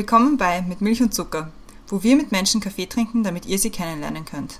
[0.00, 1.52] Willkommen bei Mit Milch und Zucker,
[1.88, 4.58] wo wir mit Menschen Kaffee trinken, damit ihr sie kennenlernen könnt.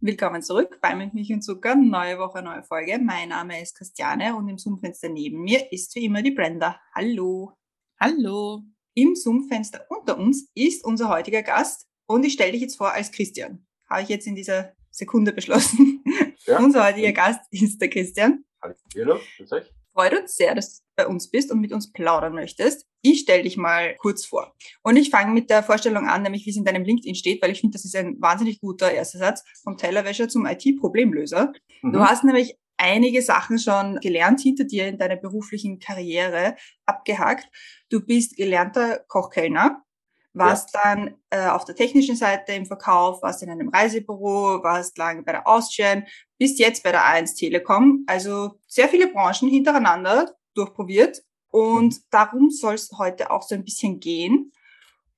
[0.00, 2.98] Willkommen zurück bei Mit Milch und Zucker, neue Woche, neue Folge.
[2.98, 6.80] Mein Name ist Christiane und im Zoom-Fenster neben mir ist wie immer die Brenda.
[6.92, 7.52] Hallo.
[8.00, 8.64] Hallo.
[8.94, 13.12] Im Zoom-Fenster unter uns ist unser heutiger Gast und ich stelle dich jetzt vor als
[13.12, 13.64] Christian.
[13.88, 16.02] Habe ich jetzt in dieser Sekunde beschlossen.
[16.46, 16.58] Ja.
[16.58, 18.44] unser heutiger Gast ist der Christian.
[18.62, 19.72] Hallo, grüß euch.
[19.92, 22.86] Freut uns sehr, dass du bei uns bist und mit uns plaudern möchtest.
[23.02, 24.54] Ich stelle dich mal kurz vor.
[24.82, 27.50] Und ich fange mit der Vorstellung an, nämlich wie es in deinem LinkedIn steht, weil
[27.50, 29.42] ich finde, das ist ein wahnsinnig guter erster Satz.
[29.64, 31.52] Vom Tellerwäscher zum IT-Problemlöser.
[31.82, 31.92] Mhm.
[31.92, 36.56] Du hast nämlich einige Sachen schon gelernt hinter dir in deiner beruflichen Karriere
[36.86, 37.48] abgehakt.
[37.90, 39.82] Du bist gelernter Kochkellner,
[40.32, 40.80] warst ja.
[40.82, 45.32] dann äh, auf der technischen Seite im Verkauf, warst in einem Reisebüro, warst lange bei
[45.32, 46.04] der Austrian,
[46.38, 48.04] bist jetzt bei der A1 Telekom.
[48.06, 51.22] Also sehr viele Branchen hintereinander durchprobiert.
[51.48, 52.04] Und mhm.
[52.10, 54.52] darum soll es heute auch so ein bisschen gehen.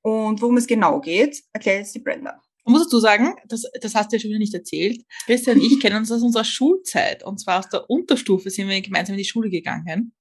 [0.00, 2.40] Und worum es genau geht, erklärt jetzt die Brenda.
[2.64, 5.04] Man muss dazu sagen, das, das hast du ja schon wieder nicht erzählt.
[5.26, 7.24] Christian und ich kennen uns aus unserer Schulzeit.
[7.24, 10.14] Und zwar aus der Unterstufe sind wir gemeinsam in die Schule gegangen.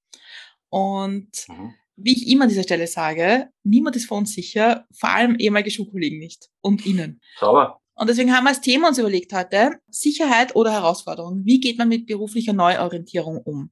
[0.69, 5.10] Und mhm wie ich immer an dieser Stelle sage, niemand ist vor uns sicher, vor
[5.10, 7.22] allem ehemalige Schulkollegen nicht und Ihnen.
[7.40, 7.82] Sauber.
[7.96, 11.42] Und deswegen haben wir als Thema uns überlegt heute, Sicherheit oder Herausforderung.
[11.46, 13.70] Wie geht man mit beruflicher Neuorientierung um?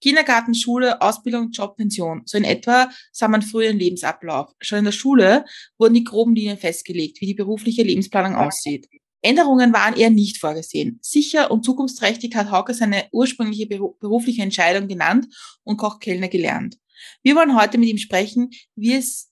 [0.00, 2.22] Kindergarten, Schule, Ausbildung, Job, Pension.
[2.24, 4.50] So in etwa sah man früher den Lebensablauf.
[4.60, 5.44] Schon in der Schule
[5.78, 8.88] wurden die groben Linien festgelegt, wie die berufliche Lebensplanung aussieht.
[9.22, 10.98] Änderungen waren eher nicht vorgesehen.
[11.02, 15.26] Sicher und zukunftsträchtig hat Hauke seine ursprüngliche berufliche Entscheidung genannt
[15.62, 16.78] und Kochkellner gelernt.
[17.22, 19.30] Wir wollen heute mit ihm sprechen, wie es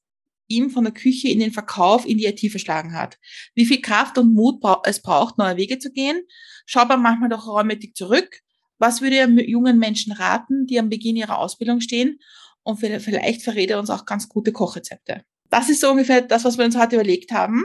[0.48, 3.18] ihm von der Küche in den Verkauf in die IT verschlagen hat.
[3.55, 6.23] Wie viel Kraft und Mut es braucht, neue Wege zu gehen.
[6.67, 8.40] Schaut man manchmal doch räummäßig zurück.
[8.78, 12.18] Was würde er jungen Menschen raten, die am Beginn ihrer Ausbildung stehen?
[12.62, 15.24] Und vielleicht verrät er uns auch ganz gute Kochrezepte.
[15.51, 17.64] Das ist so ungefähr das, was wir uns heute überlegt haben.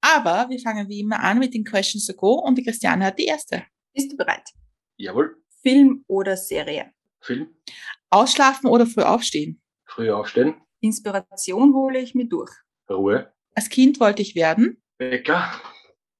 [0.00, 3.18] Aber wir fangen wie immer an mit den Questions to Go und die Christiane hat
[3.18, 3.64] die erste.
[3.92, 4.48] Bist du bereit?
[4.96, 5.36] Jawohl.
[5.62, 6.92] Film oder Serie?
[7.20, 7.48] Film.
[8.10, 9.62] Ausschlafen oder früh aufstehen?
[9.86, 10.54] Früh aufstehen.
[10.80, 12.50] Inspiration hole ich mir durch.
[12.88, 13.32] Ruhe.
[13.54, 14.82] Als Kind wollte ich werden?
[14.98, 15.50] Bäcker.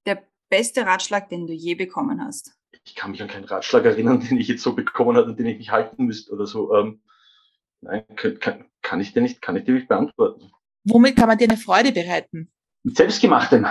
[0.05, 2.53] Der beste Ratschlag, den du je bekommen hast?
[2.85, 5.45] Ich kann mich an keinen Ratschlag erinnern, den ich jetzt so bekommen habe und den
[5.45, 6.73] ich nicht halten müsste oder so.
[6.73, 7.01] Ähm,
[7.81, 8.05] nein,
[8.39, 10.51] kann, kann, ich dir nicht, kann ich dir nicht beantworten.
[10.85, 12.51] Womit kann man dir eine Freude bereiten?
[12.83, 13.67] Mit selbstgemachtem.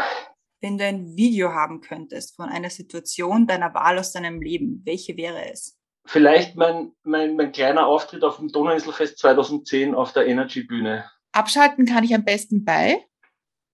[0.61, 5.17] Wenn du ein Video haben könntest von einer Situation deiner Wahl aus deinem Leben, welche
[5.17, 5.80] wäre es?
[6.05, 11.11] Vielleicht mein, mein, mein kleiner Auftritt auf dem Donauinselfest 2010 auf der Energy-Bühne.
[11.33, 13.05] Abschalten kann ich am besten bei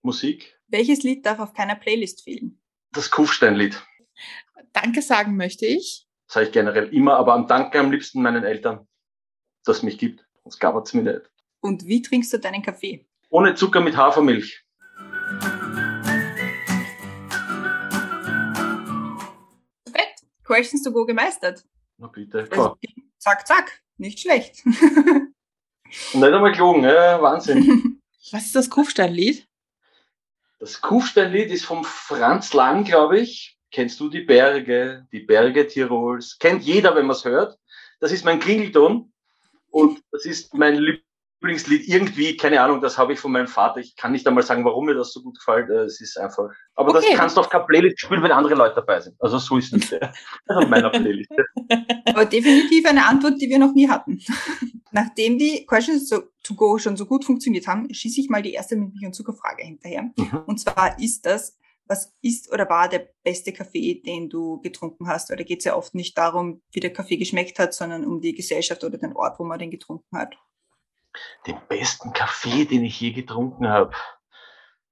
[0.02, 0.58] Musik.
[0.68, 2.60] Welches Lied darf auf keiner Playlist fehlen?
[2.92, 3.82] Das Kufstein-Lied.
[4.72, 6.06] Danke sagen möchte ich.
[6.26, 8.86] Sage ich generell immer, aber am Danke am liebsten meinen Eltern,
[9.64, 10.26] dass es mich gibt.
[10.42, 11.30] Sonst gab es mir nicht.
[11.60, 13.06] Und wie trinkst du deinen Kaffee?
[13.30, 14.64] Ohne Zucker mit Hafermilch.
[19.84, 20.22] Perfekt.
[20.44, 21.64] Questions to go gemeistert.
[21.98, 22.78] Na bitte, klar.
[23.18, 24.64] zack, zack, nicht schlecht.
[24.66, 28.02] nicht einmal gelogen, ja, Wahnsinn.
[28.32, 29.46] Was ist das Kufsteinlied?
[30.58, 33.58] Das Kufsteinlied ist vom Franz Lang, glaube ich.
[33.70, 36.38] Kennst du die Berge, die Berge Tirols?
[36.38, 37.58] Kennt jeder, wenn man es hört.
[38.00, 39.12] Das ist mein Klingelton
[39.70, 41.00] und das ist mein
[41.46, 43.80] Lieblingslied irgendwie, keine Ahnung, das habe ich von meinem Vater.
[43.80, 45.70] Ich kann nicht einmal sagen, warum mir das so gut gefällt.
[45.70, 46.50] Äh, es ist einfach.
[46.74, 47.06] Aber okay.
[47.08, 49.16] das kannst du auf keiner Playlist spielen, wenn andere Leute dabei sind.
[49.20, 50.12] Also so ist es ja.
[50.48, 51.30] auf meiner Playlist.
[52.06, 54.20] Aber definitiv eine Antwort, die wir noch nie hatten.
[54.90, 58.76] Nachdem die Questions to Go schon so gut funktioniert haben, schieße ich mal die erste
[58.76, 60.10] Milch- und Zuckerfrage hinterher.
[60.16, 60.42] Mhm.
[60.46, 61.56] Und zwar ist das,
[61.88, 65.30] was ist oder war der beste Kaffee, den du getrunken hast?
[65.30, 68.20] Weil da geht es ja oft nicht darum, wie der Kaffee geschmeckt hat, sondern um
[68.20, 70.36] die Gesellschaft oder den Ort, wo man den getrunken hat
[71.46, 73.92] den besten Kaffee, den ich je getrunken habe?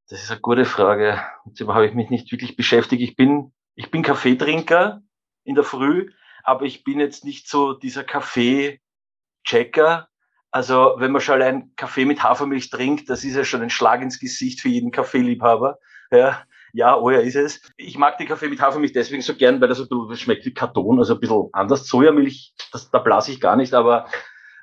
[0.08, 1.20] Das ist eine gute Frage.
[1.44, 3.02] Mit dem habe ich mich nicht wirklich beschäftigt.
[3.02, 5.02] Ich bin, ich bin Kaffeetrinker
[5.44, 6.10] in der Früh,
[6.42, 10.08] aber ich bin jetzt nicht so dieser Kaffee-Checker.
[10.50, 14.02] Also wenn man schon allein Kaffee mit Hafermilch trinkt, das ist ja schon ein Schlag
[14.02, 15.78] ins Gesicht für jeden Kaffeeliebhaber.
[16.10, 16.44] Ja,
[16.74, 17.60] ja, oh ja, ist es.
[17.76, 20.52] Ich mag den Kaffee mit Hafermilch deswegen so gern, weil das, so, das schmeckt wie
[20.52, 21.86] Karton, also ein bisschen anders.
[21.86, 24.08] Sojamilch, das, da blase ich gar nicht, aber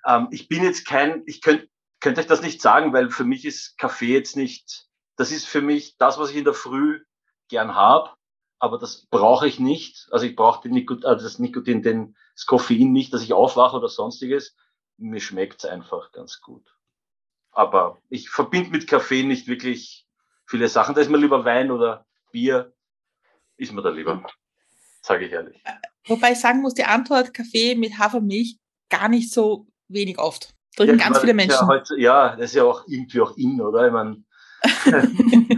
[0.05, 1.67] ähm, ich bin jetzt kein, ich könnte
[2.01, 5.61] könnt euch das nicht sagen, weil für mich ist Kaffee jetzt nicht, das ist für
[5.61, 7.01] mich das, was ich in der Früh
[7.47, 8.09] gern habe,
[8.59, 10.07] aber das brauche ich nicht.
[10.11, 13.77] Also ich brauche den Nikot also das Nikotin, den, das Koffein nicht, dass ich aufwache
[13.77, 14.55] oder sonstiges.
[14.97, 16.75] Mir schmeckt's einfach ganz gut.
[17.51, 20.07] Aber ich verbinde mit Kaffee nicht wirklich
[20.45, 20.95] viele Sachen.
[20.95, 22.73] Da ist mir lieber Wein oder Bier,
[23.57, 24.23] ist mir da lieber.
[25.01, 25.63] Sage ich ehrlich.
[26.05, 28.57] Wobei ich sagen muss, die Antwort Kaffee mit Hafermilch
[28.89, 30.53] gar nicht so wenig oft.
[30.75, 31.67] Trinken Ja, ganz viele meine, ist Menschen.
[31.69, 33.87] Ja, heutzu- ja, das ist ja auch irgendwie auch in, oder?
[33.87, 34.23] Ich meine,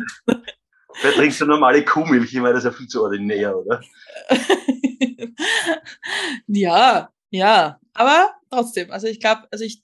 [1.02, 2.34] wer trinkt so normale Kuhmilch?
[2.34, 3.82] Ich meine, das ist ja viel zu ordinär, oder?
[6.48, 7.80] ja, ja.
[7.94, 9.84] Aber trotzdem, also ich glaube, also ich,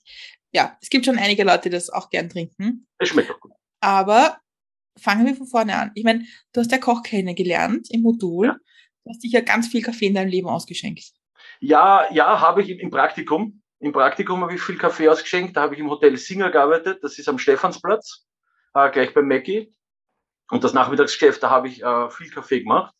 [0.52, 2.86] ja, es gibt schon einige Leute, die das auch gern trinken.
[2.98, 3.52] Es schmeckt doch gut.
[3.80, 4.38] Aber
[4.98, 5.92] fangen wir von vorne an.
[5.94, 8.46] Ich meine, du hast ja Koch kennengelernt im Modul.
[8.48, 8.56] Ja.
[9.04, 11.12] Du hast dich ja ganz viel Kaffee in deinem Leben ausgeschenkt.
[11.60, 13.59] Ja, ja, habe ich im Praktikum.
[13.80, 15.56] Im Praktikum habe ich viel Kaffee ausgeschenkt.
[15.56, 17.02] Da habe ich im Hotel Singer gearbeitet.
[17.02, 18.26] Das ist am Stephansplatz,
[18.74, 19.74] äh, gleich bei Mackie.
[20.50, 22.94] Und das Nachmittagsgeschäft, da habe ich äh, viel Kaffee gemacht.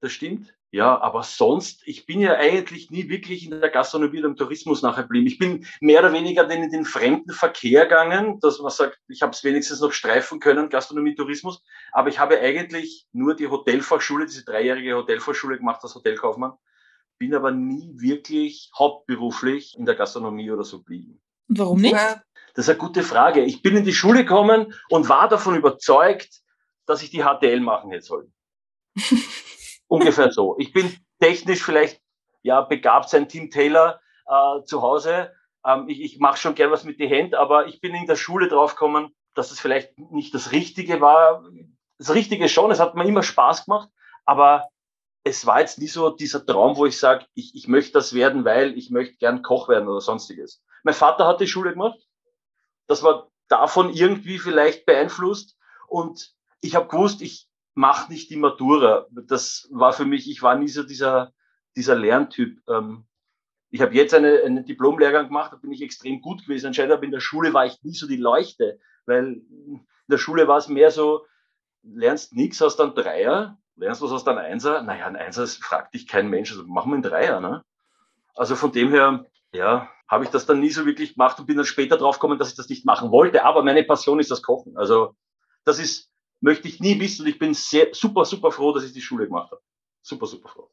[0.00, 0.54] Das stimmt.
[0.70, 4.82] Ja, aber sonst, ich bin ja eigentlich nie wirklich in der Gastronomie oder im Tourismus
[4.82, 5.26] nachher geblieben.
[5.26, 9.32] Ich bin mehr oder weniger in den fremden Verkehr gegangen, dass man sagt, ich habe
[9.32, 11.64] es wenigstens noch streifen können, Gastronomie, Tourismus.
[11.92, 16.52] Aber ich habe eigentlich nur die Hotelfachschule, diese dreijährige Hotelfachschule gemacht als Hotelkaufmann
[17.18, 21.20] bin aber nie wirklich hauptberuflich in der Gastronomie oder so geblieben.
[21.48, 21.94] Und warum nicht?
[21.94, 23.42] Das ist eine gute Frage.
[23.42, 26.42] Ich bin in die Schule gekommen und war davon überzeugt,
[26.86, 28.32] dass ich die HTL machen hätte sollen.
[29.88, 30.56] Ungefähr so.
[30.58, 32.00] Ich bin technisch vielleicht
[32.42, 35.32] ja begabt sein Team Taylor äh, zu Hause.
[35.64, 38.16] Ähm, ich ich mache schon gern was mit die Hand, aber ich bin in der
[38.16, 41.44] Schule draufgekommen, dass es vielleicht nicht das Richtige war.
[41.98, 43.90] Das Richtige schon, es hat mir immer Spaß gemacht,
[44.24, 44.68] aber
[45.26, 48.44] es war jetzt nie so dieser Traum, wo ich sage, ich, ich möchte das werden,
[48.44, 50.62] weil ich möchte gern Koch werden oder sonstiges.
[50.84, 51.98] Mein Vater hat die Schule gemacht.
[52.86, 55.58] Das war davon irgendwie vielleicht beeinflusst.
[55.88, 59.08] Und ich habe gewusst, ich mache nicht die Matura.
[59.10, 61.32] Das war für mich, ich war nie so dieser,
[61.74, 62.60] dieser Lerntyp.
[62.68, 63.08] Ähm,
[63.70, 67.02] ich habe jetzt eine, einen Diplomlehrgang gemacht, da bin ich extrem gut gewesen anscheinend, aber
[67.02, 70.68] in der Schule war ich nie so die Leuchte, weil in der Schule war es
[70.68, 71.26] mehr so,
[71.82, 74.82] lernst nichts aus dann Dreier, lernst was aus dann Einser.
[74.82, 77.40] Naja, ein Einser fragt dich kein Mensch, also machen wir einen Dreier.
[77.40, 77.62] Ne?
[78.34, 81.56] Also von dem her, ja, habe ich das dann nie so wirklich gemacht und bin
[81.56, 83.44] dann später drauf gekommen, dass ich das nicht machen wollte.
[83.44, 84.76] Aber meine Passion ist das Kochen.
[84.76, 85.14] Also
[85.64, 88.92] das ist, möchte ich nie wissen und ich bin sehr, super, super froh, dass ich
[88.92, 89.62] die Schule gemacht habe.
[90.02, 90.70] Super, super froh.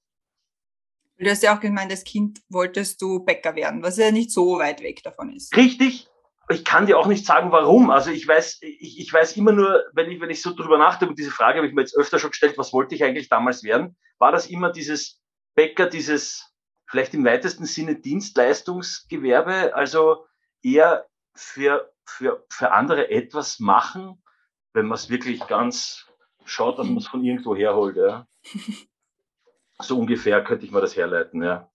[1.18, 4.58] Du hast ja auch gemeint, als Kind wolltest du Bäcker werden, was ja nicht so
[4.58, 5.56] weit weg davon ist.
[5.56, 6.10] Richtig.
[6.50, 7.90] Ich kann dir auch nicht sagen, warum.
[7.90, 11.16] Also ich weiß, ich, ich weiß immer nur, wenn ich, wenn ich so drüber nachdenke,
[11.16, 13.96] diese Frage habe ich mir jetzt öfter schon gestellt, was wollte ich eigentlich damals werden?
[14.18, 15.22] War das immer dieses
[15.56, 16.54] Bäcker, dieses
[16.86, 20.26] vielleicht im weitesten Sinne Dienstleistungsgewerbe, also
[20.62, 24.22] eher für, für, für andere etwas machen,
[24.74, 26.06] wenn man es wirklich ganz
[26.46, 28.28] schaut, dass man es von irgendwo herholt, ja.
[29.80, 31.70] So ungefähr könnte ich mir das herleiten, ja.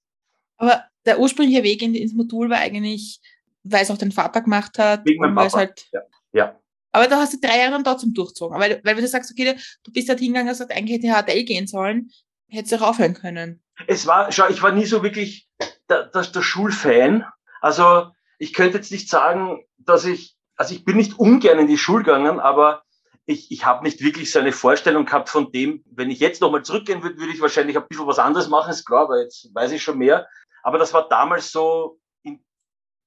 [0.56, 3.20] Aber der ursprüngliche Weg in, ins Modul war eigentlich,
[3.64, 5.04] weil es auch dein Vater gemacht hat.
[5.04, 5.58] Wegen meinem Papa.
[5.58, 5.86] Halt,
[6.32, 6.58] Ja.
[6.92, 8.58] aber da hast du drei Jahre dann trotzdem durchzogen.
[8.58, 11.44] Weil, weil du sagst, okay, du bist halt hingegangen und hast gesagt, eigentlich hätte HTL
[11.44, 12.10] gehen sollen,
[12.48, 13.62] hättest du auch aufhören können.
[13.86, 15.48] es war, schau, ich war nie so wirklich
[15.88, 17.24] der, der, der Schulfan.
[17.60, 18.08] Also
[18.38, 22.04] ich könnte jetzt nicht sagen, dass ich, also ich bin nicht ungern in die Schule
[22.04, 22.82] gegangen, aber
[23.26, 26.62] ich, ich habe nicht wirklich so eine Vorstellung gehabt von dem, wenn ich jetzt nochmal
[26.62, 29.72] zurückgehen würde, würde ich wahrscheinlich ein bisschen was anderes machen, ist klar, weil jetzt weiß
[29.72, 30.26] ich schon mehr.
[30.62, 31.98] Aber das war damals so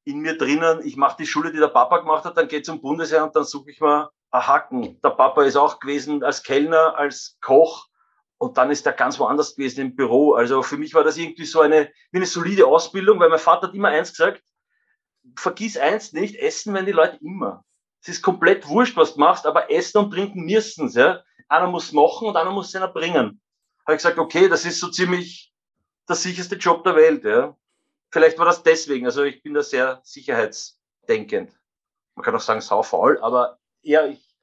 [0.03, 2.81] in, mir drinnen, ich mache die Schule, die der Papa gemacht hat, dann geht's zum
[2.81, 4.99] Bundesheer und dann suche ich mal ein Hacken.
[5.01, 7.87] Der Papa ist auch gewesen als Kellner, als Koch
[8.37, 10.33] und dann ist er ganz woanders gewesen im Büro.
[10.33, 13.67] Also für mich war das irgendwie so eine, wie eine solide Ausbildung, weil mein Vater
[13.67, 14.41] hat immer eins gesagt,
[15.35, 17.63] vergiss eins nicht, essen werden die Leute immer.
[18.01, 21.21] Es ist komplett wurscht, was du machst, aber essen und trinken müssen's, ja.
[21.47, 23.39] Einer muss machen und einer muss es einer bringen.
[23.85, 25.53] Habe ich gesagt, okay, das ist so ziemlich
[26.09, 27.55] der sicherste Job der Welt, ja.
[28.11, 31.51] Vielleicht war das deswegen, also ich bin da sehr sicherheitsdenkend.
[32.15, 34.35] Man kann auch sagen saufaul, aber eher, ich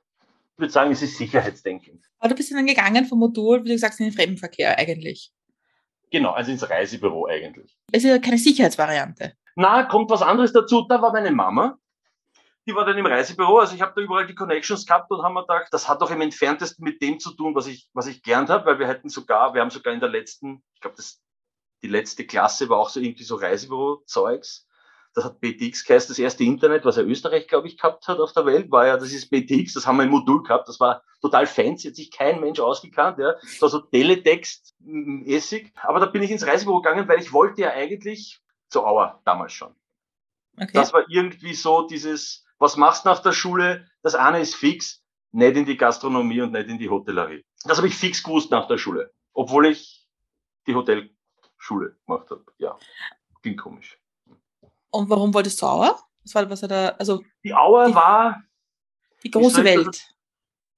[0.56, 2.04] würde sagen, es ist sicherheitsdenkend.
[2.18, 5.32] Aber du bist dann gegangen vom Modul, wie du sagst, in den Fremdenverkehr eigentlich.
[6.10, 7.78] Genau, also ins Reisebüro eigentlich.
[7.92, 9.34] Es ist ja keine Sicherheitsvariante.
[9.56, 10.86] Na, kommt was anderes dazu.
[10.88, 11.78] Da war meine Mama.
[12.66, 13.58] Die war dann im Reisebüro.
[13.58, 16.10] Also ich habe da überall die Connections gehabt und haben mir gedacht, das hat doch
[16.10, 19.10] im entferntesten mit dem zu tun, was ich, was ich gelernt habe, weil wir hätten
[19.10, 21.20] sogar, wir haben sogar in der letzten, ich glaube, das
[21.82, 24.66] die letzte Klasse war auch so irgendwie so Reisebüro-Zeugs.
[25.14, 28.32] Das hat BTX geheißen, das erste Internet, was ja Österreich, glaube ich, gehabt hat auf
[28.32, 31.02] der Welt, war ja, das ist BTX, das haben wir im Modul gehabt, das war
[31.20, 33.32] total fancy, hat sich kein Mensch ausgekannt, ja.
[33.32, 35.72] Das war so Teletext, mäßig.
[35.82, 39.52] Aber da bin ich ins Reisebüro gegangen, weil ich wollte ja eigentlich zur Auer damals
[39.52, 39.74] schon.
[40.56, 40.70] Okay.
[40.74, 43.86] Das war irgendwie so dieses, was machst du nach der Schule?
[44.02, 47.44] Das eine ist fix, nicht in die Gastronomie und nicht in die Hotellerie.
[47.64, 50.06] Das habe ich fix gewusst nach der Schule, obwohl ich
[50.66, 50.74] die
[51.58, 52.44] Hotelschule gemacht habe.
[52.58, 52.76] Ja,
[53.42, 53.98] klingt komisch.
[54.90, 55.98] Und warum wolltest du Auer?
[56.24, 58.42] Was war, was er da, also Die Auer Die- war,
[59.22, 60.14] die große ich das Welt.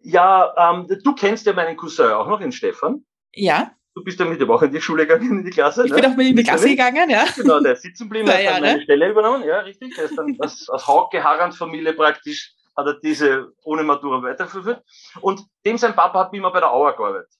[0.00, 3.04] ja, ähm, du kennst ja meinen Cousin auch noch, den Stefan.
[3.34, 5.84] Ja, du bist ja mit dem auch in die Schule gegangen, in die Klasse.
[5.84, 5.96] Ich ne?
[6.00, 7.24] bin auch mit in die Klasse gegangen, ja.
[7.36, 9.94] Genau, der ist sitzen geblieben, hat dann meine Stelle übernommen, ja, richtig.
[9.96, 14.82] Der ist dann aus, aus Hauke Harans Familie praktisch, hat er diese ohne Matura weitergeführt.
[15.20, 17.32] Und dem sein Papa hat immer bei der Auer gearbeitet.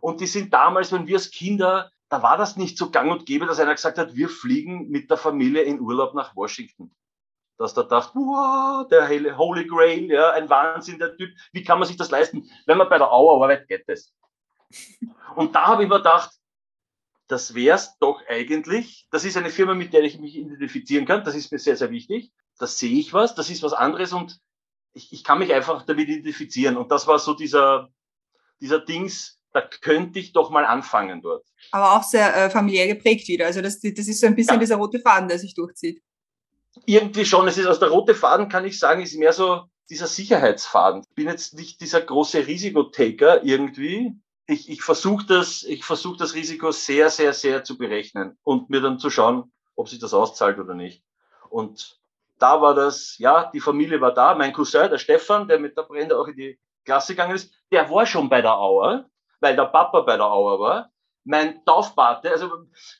[0.00, 3.26] Und die sind damals, wenn wir als Kinder, da war das nicht so gang und
[3.26, 6.94] gäbe, dass einer gesagt hat, wir fliegen mit der Familie in Urlaub nach Washington
[7.56, 11.86] dass der dachte, wow, der Holy Grail, ja, ein Wahnsinn, der Typ, wie kann man
[11.86, 12.50] sich das leisten?
[12.66, 14.12] Wenn man bei der Auer arbeitet, geht das.
[15.36, 16.30] Und da habe ich mir gedacht,
[17.26, 19.06] das wär's doch eigentlich.
[19.10, 21.24] Das ist eine Firma, mit der ich mich identifizieren kann.
[21.24, 22.32] Das ist mir sehr, sehr wichtig.
[22.58, 24.38] Da sehe ich was, das ist was anderes und
[24.92, 26.76] ich, ich kann mich einfach damit identifizieren.
[26.76, 27.88] Und das war so dieser,
[28.60, 31.46] dieser Dings, da könnte ich doch mal anfangen dort.
[31.70, 33.46] Aber auch sehr äh, familiär geprägt wieder.
[33.46, 34.60] Also das, das ist so ein bisschen ja.
[34.60, 36.02] dieser rote Faden, der sich durchzieht
[36.86, 40.06] irgendwie schon, es ist aus der rote Faden, kann ich sagen, ist mehr so dieser
[40.06, 41.02] Sicherheitsfaden.
[41.08, 44.18] Ich bin jetzt nicht dieser große Risikotaker irgendwie.
[44.46, 48.80] Ich, ich versuche das, ich versuche das Risiko sehr, sehr, sehr zu berechnen und mir
[48.80, 51.02] dann zu schauen, ob sich das auszahlt oder nicht.
[51.48, 51.98] Und
[52.38, 54.34] da war das, ja, die Familie war da.
[54.34, 57.88] Mein Cousin, der Stefan, der mit der Brenda auch in die Klasse gegangen ist, der
[57.90, 59.08] war schon bei der Auer,
[59.44, 60.90] weil der Papa bei der Auer war.
[61.24, 62.50] Mein Taufpate, also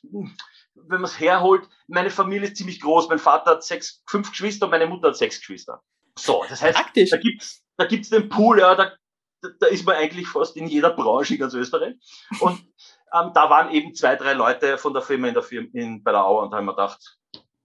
[0.03, 3.09] wenn man es herholt, meine Familie ist ziemlich groß.
[3.09, 5.81] Mein Vater hat sechs, fünf Geschwister und meine Mutter hat sechs Geschwister.
[6.17, 7.09] So, das heißt, Praktisch.
[7.09, 8.93] da gibt's, da gibt's den Pool, ja, da,
[9.59, 11.95] da ist man eigentlich fast in jeder Branche in ganz Österreich.
[12.39, 12.59] Und
[13.13, 16.11] ähm, da waren eben zwei, drei Leute von der Firma in der Firma in, bei
[16.11, 17.17] der Auer und da haben wir gedacht,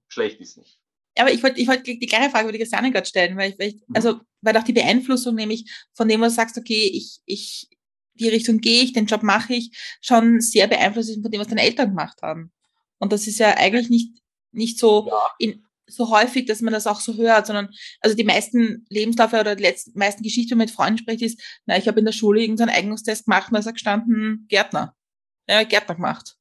[0.08, 0.78] schlecht ist nicht.
[1.18, 3.58] Aber ich wollte ich wollte die gleiche Frage über die Christiane gerade stellen, weil ich,
[3.58, 7.20] weil ich also weil auch die Beeinflussung nämlich von dem, was du sagst, okay, ich,
[7.26, 7.68] ich,
[8.20, 11.48] die Richtung gehe ich, den Job mache ich, schon sehr beeinflusst ist von dem, was
[11.48, 12.52] deine Eltern gemacht haben.
[12.98, 14.20] Und das ist ja eigentlich nicht,
[14.52, 15.30] nicht so, ja.
[15.38, 19.56] in, so häufig, dass man das auch so hört, sondern also die meisten Lebensläufe oder
[19.56, 22.12] die letzten, meisten Geschichten, wenn man mit Freunden spricht, ist, na, ich habe in der
[22.12, 24.94] Schule irgendeinen Eignungstest gemacht und da ist gestanden, Gärtner.
[25.48, 26.36] Ja, Gärtner gemacht.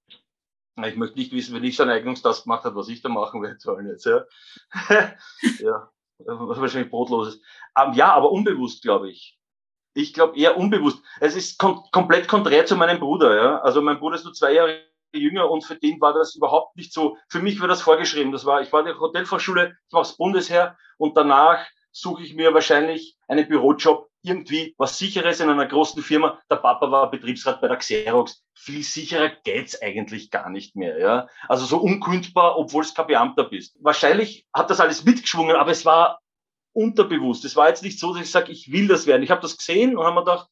[0.85, 3.41] Ich möchte nicht wissen, wenn ich so einen Eignungstest gemacht habe, was ich da machen
[3.41, 4.23] werde sollen jetzt, ja.
[5.59, 7.41] ja, was wahrscheinlich brotlos ist.
[7.75, 9.38] Um, ähm, ja, aber unbewusst, glaube ich.
[9.99, 11.03] Ich glaube eher unbewusst.
[11.19, 13.61] Es ist kom komplett konträr zu meinem Bruder, ja.
[13.61, 14.81] Also mein Bruder ist nur zwei Jahre
[15.13, 17.17] jünger und für den war das überhaupt nicht so.
[17.27, 18.31] Für mich war das vorgeschrieben.
[18.31, 22.33] Das war, ich war in der Hotelfachschule, ich war aufs Bundesheer und danach suche ich
[22.33, 26.39] mir wahrscheinlich einen Bürojob, irgendwie was sicheres in einer großen Firma.
[26.49, 28.43] Der Papa war Betriebsrat bei der Xerox.
[28.53, 31.27] Viel sicherer geht's eigentlich gar nicht mehr, ja.
[31.47, 33.77] Also so unkündbar, obwohl es kein Beamter bist.
[33.81, 36.19] Wahrscheinlich hat das alles mitgeschwungen, aber es war
[36.73, 37.45] unterbewusst.
[37.45, 39.23] Es war jetzt nicht so, dass ich sage, ich will das werden.
[39.23, 40.49] Ich habe das gesehen und habe mir gedacht,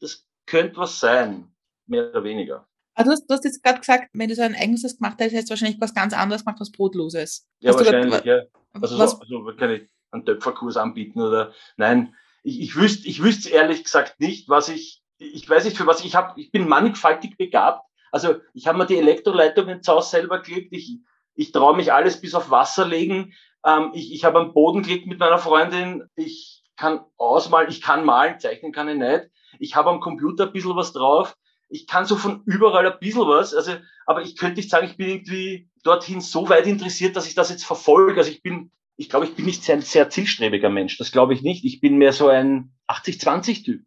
[0.00, 1.52] das könnte was sein,
[1.86, 2.66] mehr oder weniger.
[2.96, 5.50] Du hast, du hast jetzt gerade gesagt, wenn du so ein eigenes gemacht hättest, hättest
[5.50, 7.48] du wahrscheinlich was ganz anderes gemacht, was Brotloses.
[7.60, 8.42] Ja, hast wahrscheinlich, grad, ja.
[8.72, 12.14] Also, was, so, also kann ich einen Töpferkurs anbieten oder nein.
[12.42, 16.04] Ich, ich wüsste, ich wüsste ehrlich gesagt nicht, was ich, ich weiß nicht für was
[16.04, 16.38] ich habe.
[16.40, 17.86] Ich bin mannigfaltig begabt.
[18.10, 20.72] Also ich habe mir die Elektroleitung ins Haus selber gelegt.
[20.72, 20.98] Ich,
[21.34, 23.34] ich traue mich alles bis auf Wasser legen.
[23.64, 26.04] Ähm, ich ich habe am Boden gelegt mit meiner Freundin.
[26.16, 29.30] Ich kann ausmalen, ich kann malen, zeichnen kann ich nicht.
[29.58, 31.36] Ich habe am Computer ein bisschen was drauf
[31.70, 34.96] ich kann so von überall ein bisschen was, also, aber ich könnte nicht sagen, ich
[34.96, 38.18] bin irgendwie dorthin so weit interessiert, dass ich das jetzt verfolge.
[38.18, 40.98] Also ich bin, ich glaube, ich bin nicht sehr, ein sehr zielstrebiger Mensch.
[40.98, 41.64] Das glaube ich nicht.
[41.64, 43.84] Ich bin mehr so ein 80-20-Typ.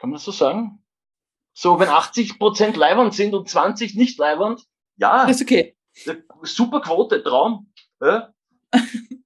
[0.00, 0.82] Kann man das so sagen?
[1.52, 4.64] So, wenn 80 Prozent leibernd sind und 20 nicht leibernd,
[4.96, 5.24] ja.
[5.24, 5.76] ist okay.
[6.42, 7.70] Super Quote, Traum.
[8.00, 8.32] Ja.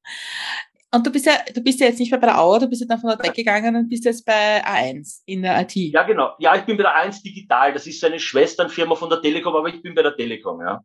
[0.92, 2.80] Und du bist ja, du bist ja jetzt nicht mehr bei der Auer, du bist
[2.80, 5.74] ja dann von dort weggegangen und bist jetzt bei A1 in der IT.
[5.74, 6.30] Ja, genau.
[6.38, 7.72] Ja, ich bin bei der A1 Digital.
[7.72, 10.80] Das ist so eine Schwesternfirma von der Telekom, aber ich bin bei der Telekom, ja.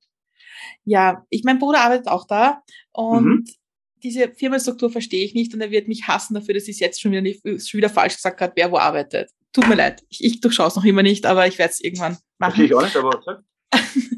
[0.84, 3.46] Ja, ich, mein Bruder arbeitet auch da und mhm.
[4.04, 7.12] diese Firmenstruktur verstehe ich nicht und er wird mich hassen dafür, dass ich jetzt schon
[7.12, 9.30] wieder, nicht, schon wieder falsch gesagt habe, wer wo arbeitet.
[9.54, 10.04] Tut mir leid.
[10.10, 12.54] Ich, ich durchschaue es noch immer nicht, aber ich werde es irgendwann machen.
[12.54, 13.22] Okay, ich auch nicht, aber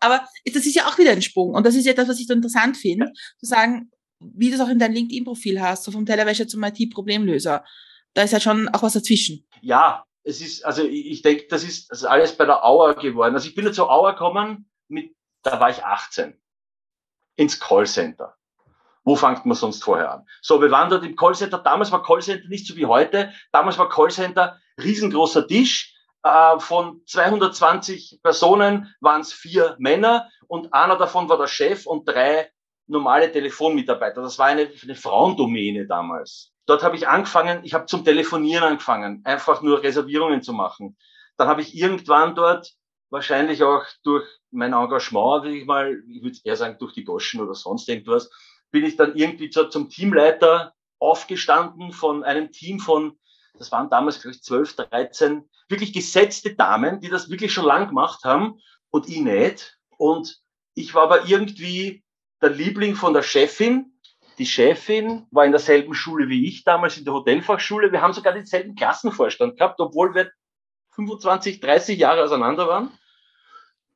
[0.00, 1.54] aber das ist ja auch wieder ein Sprung.
[1.54, 3.90] Und das ist etwas, was ich so interessant finde, zu sagen,
[4.20, 7.64] wie du es auch in deinem LinkedIn-Profil hast, so vom Tellerwäscher zum IT-Problemlöser.
[8.14, 9.46] Da ist halt schon auch was dazwischen.
[9.60, 12.94] Ja, es ist, also ich, ich denke, das ist, das ist alles bei der Auer
[12.94, 13.34] geworden.
[13.34, 16.34] Also ich bin jetzt zur Auer gekommen, mit, da war ich 18.
[17.36, 18.34] Ins Callcenter.
[19.04, 20.26] Wo fängt man sonst vorher an?
[20.42, 21.58] So, wir waren dort im Callcenter.
[21.58, 23.32] Damals war Callcenter nicht so wie heute.
[23.52, 25.95] Damals war Callcenter riesengroßer Tisch.
[26.26, 32.08] Äh, von 220 Personen waren es vier Männer und einer davon war der Chef und
[32.08, 32.50] drei
[32.88, 34.22] normale Telefonmitarbeiter.
[34.22, 36.52] Das war eine, eine Frauendomäne damals.
[36.66, 40.96] Dort habe ich angefangen, ich habe zum Telefonieren angefangen, einfach nur Reservierungen zu machen.
[41.36, 42.72] Dann habe ich irgendwann dort,
[43.08, 47.40] wahrscheinlich auch durch mein Engagement, will ich mal, ich würde eher sagen durch die Goschen
[47.40, 48.30] oder sonst irgendwas,
[48.72, 53.16] bin ich dann irgendwie zu, zum Teamleiter aufgestanden von einem Team von
[53.58, 58.24] Das waren damals vielleicht 12, 13 wirklich gesetzte Damen, die das wirklich schon lang gemacht
[58.24, 58.60] haben
[58.90, 59.78] und ich nicht.
[59.98, 60.40] Und
[60.74, 62.04] ich war aber irgendwie
[62.40, 63.92] der Liebling von der Chefin.
[64.38, 67.92] Die Chefin war in derselben Schule wie ich damals in der Hotelfachschule.
[67.92, 70.30] Wir haben sogar denselben Klassenvorstand gehabt, obwohl wir
[70.96, 72.90] 25, 30 Jahre auseinander waren.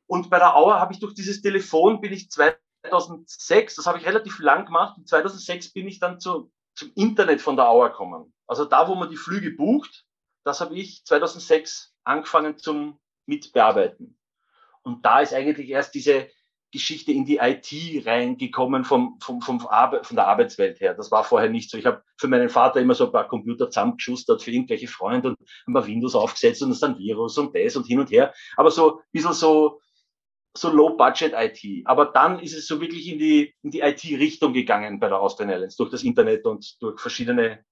[0.07, 4.07] Und bei der Auer habe ich durch dieses Telefon bin ich 2006, das habe ich
[4.07, 8.33] relativ lang gemacht, und 2006 bin ich dann zu, zum Internet von der Auer gekommen.
[8.51, 10.05] Also da, wo man die Flüge bucht,
[10.43, 14.19] das habe ich 2006 angefangen zum Mitbearbeiten.
[14.83, 16.27] Und da ist eigentlich erst diese
[16.73, 20.95] Geschichte in die IT reingekommen vom, vom, vom Arbe von der Arbeitswelt her.
[20.95, 21.79] Das war vorher nicht so.
[21.79, 25.39] Ich habe für meinen Vater immer so ein paar Computer zusammengeschustert für irgendwelche Freunde und
[25.69, 28.35] ein paar Windows aufgesetzt und dann Virus und das und hin und her.
[28.57, 29.81] Aber so ein bisschen so,
[30.57, 31.87] so Low-Budget IT.
[31.87, 35.51] Aber dann ist es so wirklich in die, in die IT-Richtung gegangen bei der Austrian
[35.51, 37.65] Airlines, durch das Internet und durch verschiedene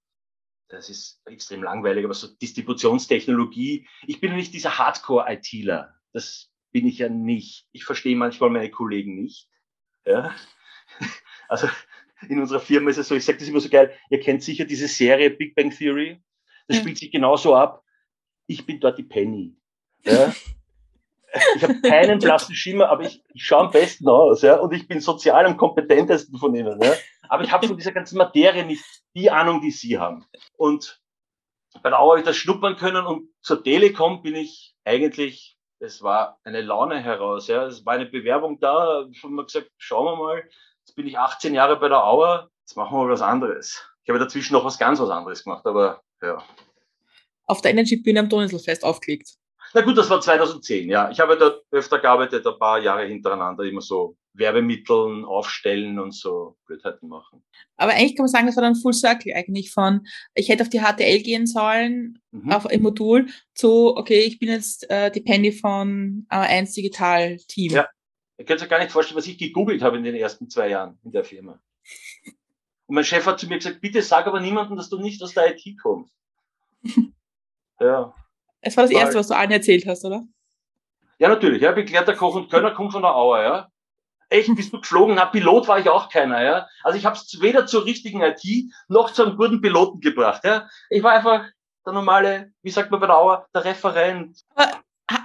[0.68, 3.88] das ist extrem langweilig, aber so Distributionstechnologie.
[4.06, 5.94] Ich bin nicht dieser Hardcore-ITler.
[6.12, 7.66] Das bin ich ja nicht.
[7.72, 9.48] Ich verstehe manchmal meine Kollegen nicht.
[10.06, 10.34] Ja?
[11.50, 11.66] Also
[12.28, 14.66] in unserer Firma ist es so, ich sage das immer so geil, ihr kennt sicher
[14.66, 16.22] diese Serie Big Bang Theory.
[16.66, 16.82] Das ja.
[16.82, 17.82] spielt sich genauso ab.
[18.46, 19.56] Ich bin dort die Penny.
[20.04, 20.34] Ja?
[21.56, 24.88] Ich habe keinen blassen Schimmer, aber ich, ich schaue am besten aus, ja, und ich
[24.88, 26.94] bin sozial am kompetentesten von ihnen, ja.
[27.28, 30.26] Aber ich habe von dieser ganzen Materie nicht die Ahnung, die sie haben.
[30.56, 31.00] Und
[31.82, 36.02] bei der Auer habe ich das schnuppern können und zur Telekom bin ich eigentlich es
[36.02, 37.46] war eine Laune heraus.
[37.48, 37.66] Ja.
[37.66, 40.42] Es war eine Bewerbung da, schon mal gesagt, schauen wir mal,
[40.84, 43.84] jetzt bin ich 18 Jahre bei der Auer, jetzt machen wir mal was anderes.
[44.02, 46.42] Ich habe dazwischen noch was ganz was anderes gemacht, aber ja.
[47.46, 49.34] Auf der Energy-Bühne am Donnerselfest aufgelegt.
[49.74, 51.10] Na gut, das war 2010, ja.
[51.10, 56.56] Ich habe dort öfter gearbeitet, ein paar Jahre hintereinander, immer so Werbemitteln aufstellen und so
[56.66, 57.42] Blödheiten machen.
[57.76, 60.68] Aber eigentlich kann man sagen, das war dann Full Circle eigentlich von, ich hätte auf
[60.68, 62.52] die HTL gehen sollen, mhm.
[62.52, 67.72] auf im Modul, zu, okay, ich bin jetzt äh, die Penny von A1 Digital Team.
[67.72, 67.88] Ja,
[68.38, 70.98] ihr könnt euch gar nicht vorstellen, was ich gegoogelt habe in den ersten zwei Jahren
[71.04, 71.60] in der Firma.
[72.86, 75.34] Und mein Chef hat zu mir gesagt, bitte sag aber niemandem, dass du nicht aus
[75.34, 76.14] der IT kommst.
[77.80, 78.14] ja.
[78.60, 80.24] Es war das Erste, was du allen erzählt hast, oder?
[81.18, 81.62] Ja, natürlich.
[81.62, 83.70] Ja, beklärter Koch und Könner kommt von der Auer, ja.
[84.30, 85.14] Echt, bist du geflogen?
[85.14, 86.68] Na, Pilot war ich auch keiner, ja.
[86.82, 88.42] Also ich habe es weder zur richtigen IT
[88.88, 90.68] noch zu einem guten Piloten gebracht, ja.
[90.90, 91.46] Ich war einfach
[91.86, 94.44] der normale, wie sagt man bei der Auer, der Referent.
[94.54, 94.70] Aber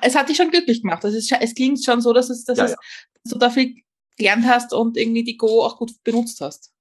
[0.01, 1.03] es hat dich schon glücklich gemacht.
[1.03, 2.77] Das ist, es klingt schon so, dass, es, dass, ja, es, ja.
[3.23, 3.75] dass du da viel
[4.17, 6.71] gelernt hast und irgendwie die Go auch gut benutzt hast.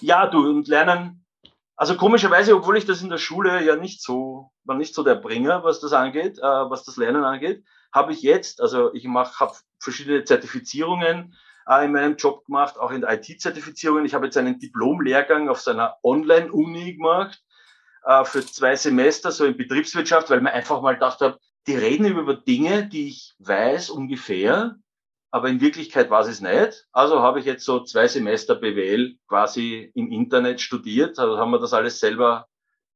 [0.00, 1.24] Ja, du, und lernen,
[1.76, 5.16] also komischerweise, obwohl ich das in der Schule ja nicht so, war nicht so der
[5.16, 9.40] Bringer, was das angeht, äh, was das Lernen angeht, habe ich jetzt, also ich mache,
[9.40, 11.34] habe verschiedene Zertifizierungen,
[11.68, 14.04] äh, in meinem Job gemacht, auch in IT-Zertifizierungen.
[14.04, 17.42] Ich habe jetzt einen Diplomlehrgang auf seiner Online-Uni gemacht
[18.04, 22.06] äh, für zwei Semester, so in Betriebswirtschaft, weil mir einfach mal gedacht habe, die reden
[22.06, 24.76] über Dinge, die ich weiß ungefähr,
[25.30, 26.86] aber in Wirklichkeit weiß ich es nicht.
[26.92, 31.18] Also habe ich jetzt so zwei Semester BWL quasi im Internet studiert.
[31.18, 32.48] Also haben wir das alles selber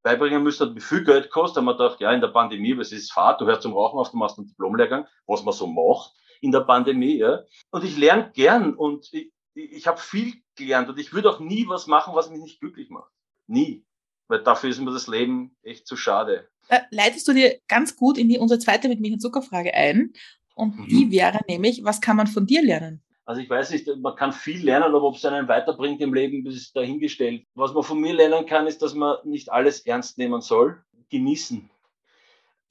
[0.03, 1.59] beibringen müssen, hat mir viel Geld gekostet.
[1.59, 4.11] Haben wir gedacht, ja, in der Pandemie, was ist Fahrt, du hörst zum Rauchen auf,
[4.11, 7.17] du machst einen Diplomlehrgang, was man so macht in der Pandemie.
[7.17, 7.45] Ja.
[7.71, 11.67] Und ich lerne gern und ich, ich habe viel gelernt und ich würde auch nie
[11.69, 13.13] was machen, was mich nicht glücklich macht.
[13.47, 13.85] Nie.
[14.29, 16.49] Weil dafür ist mir das Leben echt zu schade.
[16.69, 20.13] Äh, leitest du dir ganz gut in die, unsere zweite mit Milch und Zuckerfrage ein.
[20.55, 20.89] Und mhm.
[20.89, 23.03] die wäre nämlich, was kann man von dir lernen?
[23.25, 26.45] Also ich weiß nicht, man kann viel lernen, aber ob es einen weiterbringt im Leben,
[26.45, 27.45] das ist dahingestellt.
[27.55, 31.69] Was man von mir lernen kann, ist, dass man nicht alles ernst nehmen soll, genießen.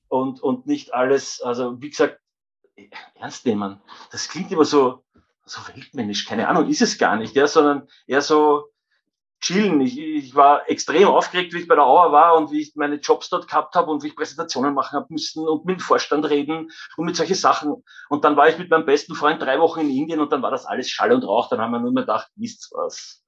[0.08, 2.22] Und, und nicht alles, also wie gesagt,
[3.16, 3.82] ernst nehmen.
[4.12, 5.04] Das klingt immer so,
[5.46, 8.72] so weltmännisch, keine Ahnung, ist es gar nicht, ja, sondern eher so
[9.42, 9.82] chillen.
[9.82, 12.96] Ich, ich war extrem aufgeregt, wie ich bei der Auer war und wie ich meine
[12.96, 16.26] Jobs dort gehabt habe und wie ich Präsentationen machen habe müssen und mit dem Vorstand
[16.26, 17.84] reden und mit solchen Sachen.
[18.10, 20.52] Und dann war ich mit meinem besten Freund drei Wochen in Indien und dann war
[20.52, 21.50] das alles Schall und Rauch.
[21.50, 23.22] Dann haben wir nur mehr gedacht, wisst was.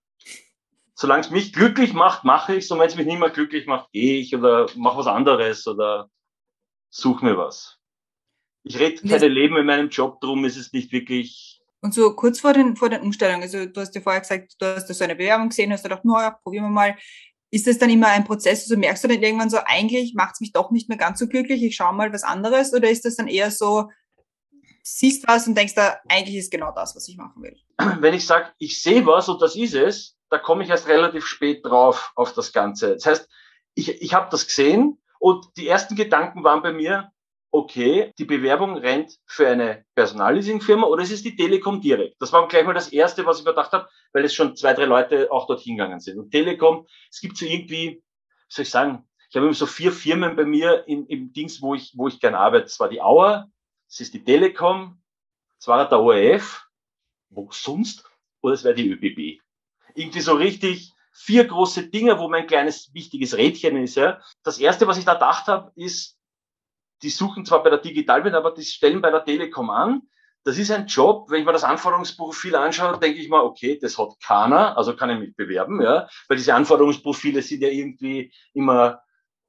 [0.95, 2.71] Solange es mich glücklich macht, mache ich es.
[2.71, 6.09] Und wenn es mich nicht mehr glücklich macht, gehe ich oder mache was anderes oder
[6.89, 7.76] suche mir was.
[8.67, 11.61] Ich rede keine Leben in meinem Job, drum ist es nicht wirklich.
[11.81, 14.65] Und so kurz vor den, vor den Umstellungen, also du hast ja vorher gesagt, du
[14.65, 16.95] hast da so eine Bewerbung gesehen, hast gedacht, naja, probieren wir mal.
[17.49, 20.41] Ist das dann immer ein Prozess, also merkst du dann irgendwann so, eigentlich macht es
[20.41, 23.15] mich doch nicht mehr ganz so glücklich, ich schaue mal was anderes, oder ist das
[23.15, 23.89] dann eher so,
[24.83, 27.55] siehst was und denkst da, eigentlich ist genau das, was ich machen will?
[28.01, 31.25] Wenn ich sage, ich sehe was und das ist es, da komme ich erst relativ
[31.25, 32.95] spät drauf auf das Ganze.
[32.95, 33.29] Das heißt,
[33.75, 37.11] ich, ich habe das gesehen und die ersten Gedanken waren bei mir,
[37.51, 42.21] okay, die Bewerbung rennt für eine Personalleasingfirma oder es ist die Telekom direkt.
[42.21, 44.73] Das war gleich mal das Erste, was ich mir gedacht habe, weil es schon zwei,
[44.73, 46.19] drei Leute auch dort hingegangen sind.
[46.19, 48.03] Und Telekom, es gibt so irgendwie, wie
[48.49, 51.75] soll ich sagen, Ich habe eben so vier Firmen bei mir im, im Dings, wo
[51.75, 52.65] ich, wo ich gern arbeite.
[52.65, 53.49] Das war die Auer,
[53.89, 55.01] das ist die Telekom,
[55.59, 56.67] das war der ORF,
[57.29, 58.09] wo sonst,
[58.41, 59.41] oder es wäre die ÖBB.
[59.95, 63.95] Irgendwie so richtig vier große Dinge, wo mein kleines wichtiges Rädchen ist.
[63.95, 64.21] Ja.
[64.43, 66.16] Das erste, was ich da gedacht habe, ist,
[67.01, 70.03] die suchen zwar bei der Digitalwelt, aber die stellen bei der Telekom an.
[70.43, 73.97] Das ist ein Job, wenn ich mir das Anforderungsprofil anschaue, denke ich mal, okay, das
[73.97, 79.01] hat keiner, also kann ich mich bewerben, ja, weil diese Anforderungsprofile sind ja irgendwie immer,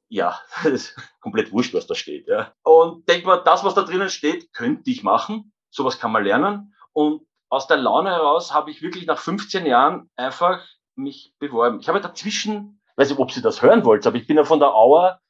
[0.09, 2.53] ja, das ist komplett wurscht, was da steht, ja.
[2.63, 5.53] Und denke mal, das, was da drinnen steht, könnte ich machen.
[5.71, 6.75] Sowas kann man lernen.
[6.93, 11.79] Und aus der Laune heraus habe ich wirklich nach 15 Jahren einfach mich beworben.
[11.81, 14.59] Ich habe dazwischen, weiß nicht, ob Sie das hören wollt, aber ich bin ja von
[14.59, 15.21] der Auer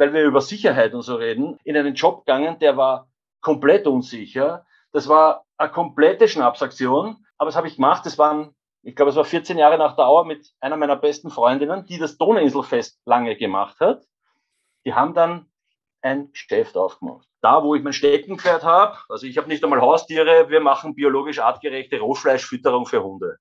[0.00, 3.08] weil wir über Sicherheit und so reden, in einen Job gegangen, der war
[3.42, 4.64] komplett unsicher.
[4.92, 8.06] Das war eine komplette Schnapsaktion, aber das habe ich gemacht.
[8.06, 11.28] Das waren, ich glaube, es war 14 Jahre nach der Auer mit einer meiner besten
[11.28, 14.02] Freundinnen, die das Donauinselfest lange gemacht hat.
[14.86, 15.50] Die haben dann
[16.00, 17.28] ein Geschäft aufgemacht.
[17.42, 21.40] Da, wo ich mein Steckenpferd habe, also ich habe nicht einmal Haustiere, wir machen biologisch
[21.40, 23.36] artgerechte Rohfleischfütterung für Hunde.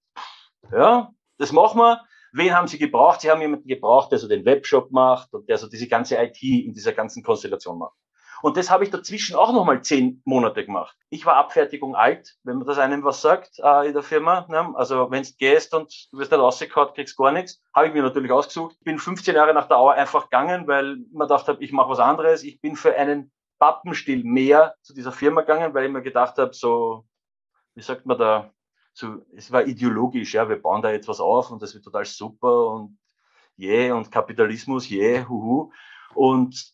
[0.73, 2.01] Ja, das machen wir.
[2.31, 3.21] Wen haben Sie gebraucht?
[3.21, 6.41] Sie haben jemanden gebraucht, der so den Webshop macht und der so diese ganze IT
[6.41, 7.95] in dieser ganzen Konstellation macht.
[8.41, 10.95] Und das habe ich dazwischen auch nochmal zehn Monate gemacht.
[11.09, 14.45] Ich war Abfertigung alt, wenn man das einem was sagt äh, in der Firma.
[14.47, 14.73] Ne?
[14.75, 17.61] Also wenn du gehst und du wirst nicht rausgehauen, kriegst gar nichts.
[17.73, 18.77] Habe ich mir natürlich ausgesucht.
[18.83, 22.43] Bin 15 Jahre nach der Auer einfach gegangen, weil man dachte, ich mache was anderes.
[22.43, 26.53] Ich bin für einen Pappenstiel mehr zu dieser Firma gegangen, weil ich mir gedacht habe,
[26.53, 27.05] so,
[27.75, 28.53] wie sagt man da,
[28.99, 32.05] so, es war ideologisch, ja, wir bauen da jetzt was auf und das wird total
[32.05, 32.97] super und
[33.57, 35.71] yeah, und Kapitalismus, yeah, huhu.
[36.13, 36.73] Und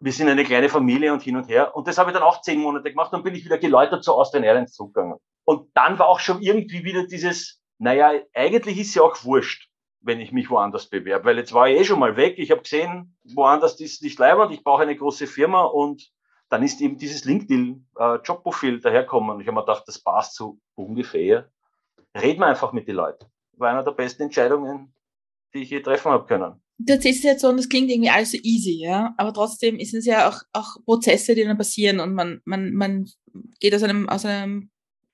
[0.00, 1.74] wir sind eine kleine Familie und hin und her.
[1.76, 4.12] Und das habe ich dann auch zehn Monate gemacht und bin ich wieder geläutert zu
[4.12, 5.18] Austrian Airlines zurückgegangen.
[5.44, 9.68] Und dann war auch schon irgendwie wieder dieses, naja, eigentlich ist ja auch wurscht,
[10.00, 12.34] wenn ich mich woanders bewerbe, weil jetzt war ich eh schon mal weg.
[12.38, 16.10] Ich habe gesehen, woanders ist nicht leibend, ich brauche eine große Firma und
[16.52, 19.30] dann ist eben dieses LinkedIn-Jobprofil äh, daherkommen.
[19.30, 21.50] Und ich habe mir gedacht, das passt so ungefähr.
[22.14, 23.24] Reden wir einfach mit den Leuten.
[23.56, 24.92] War einer der besten Entscheidungen,
[25.54, 26.62] die ich je treffen habe können.
[26.76, 29.14] Du erzählst es jetzt so und das klingt irgendwie alles so easy, ja.
[29.16, 33.08] Aber trotzdem ist es ja auch, auch Prozesse, die dann passieren und man, man, man
[33.58, 34.70] geht aus einem, aus einem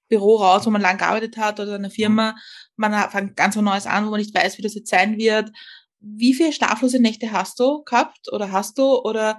[0.08, 2.34] Büro raus, wo man lang gearbeitet hat oder einer Firma.
[2.74, 5.52] Man fängt ganz was Neues an, wo man nicht weiß, wie das jetzt sein wird.
[6.00, 9.38] Wie viele schlaflose Nächte hast du gehabt oder hast du oder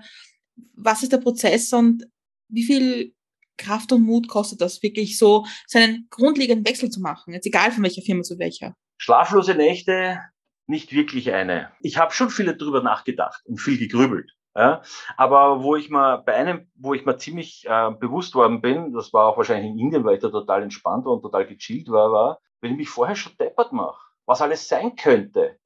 [0.76, 2.06] was ist der Prozess und
[2.50, 3.14] wie viel
[3.58, 7.84] Kraft und Mut kostet das, wirklich so seinen grundlegenden Wechsel zu machen, jetzt egal von
[7.84, 8.76] welcher Firma zu welcher?
[8.98, 10.20] Schlaflose Nächte,
[10.66, 11.72] nicht wirklich eine.
[11.82, 14.32] Ich habe schon viele drüber nachgedacht und viel gegrübelt.
[14.56, 14.82] Ja,
[15.16, 19.14] aber wo ich mal bei einem, wo ich mal ziemlich äh, bewusst worden bin, das
[19.14, 22.12] war auch wahrscheinlich in Indien, weil ich da total entspannt war und total gechillt war,
[22.12, 25.58] war, wenn ich mich vorher schon deppert mache, was alles sein könnte,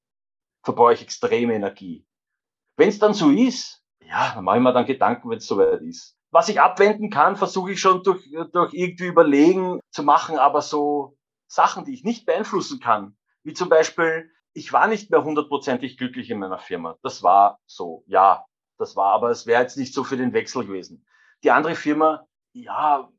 [0.64, 2.06] verbrauche ich extreme Energie.
[2.78, 5.82] Wenn es dann so ist, ja, dann mache ich mir dann Gedanken, wenn es soweit
[5.82, 6.18] ist.
[6.32, 11.18] Was ich abwenden kann, versuche ich schon durch, durch irgendwie überlegen zu machen, aber so
[11.48, 16.30] Sachen, die ich nicht beeinflussen kann, wie zum Beispiel, ich war nicht mehr hundertprozentig glücklich
[16.30, 16.98] in meiner Firma.
[17.04, 18.46] Das war so, ja,
[18.78, 21.06] das war, aber es wäre jetzt nicht so für den Wechsel gewesen.
[21.44, 23.10] Die andere Firma, ja,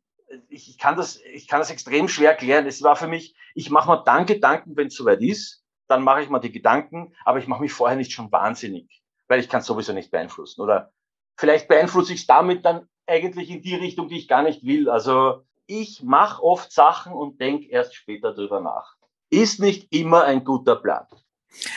[0.49, 2.67] ich, ich, kann das, ich kann das extrem schwer erklären.
[2.67, 6.23] Es war für mich, ich mache mir dann Gedanken, wenn es soweit ist, dann mache
[6.23, 9.61] ich mir die Gedanken, aber ich mache mich vorher nicht schon wahnsinnig weil ich kann
[9.61, 10.61] es sowieso nicht beeinflussen.
[10.61, 10.93] Oder
[11.37, 14.89] vielleicht beeinflusse ich es damit dann eigentlich in die Richtung, die ich gar nicht will.
[14.89, 18.95] Also ich mache oft Sachen und denke erst später drüber nach.
[19.31, 21.07] Ist nicht immer ein guter Plan.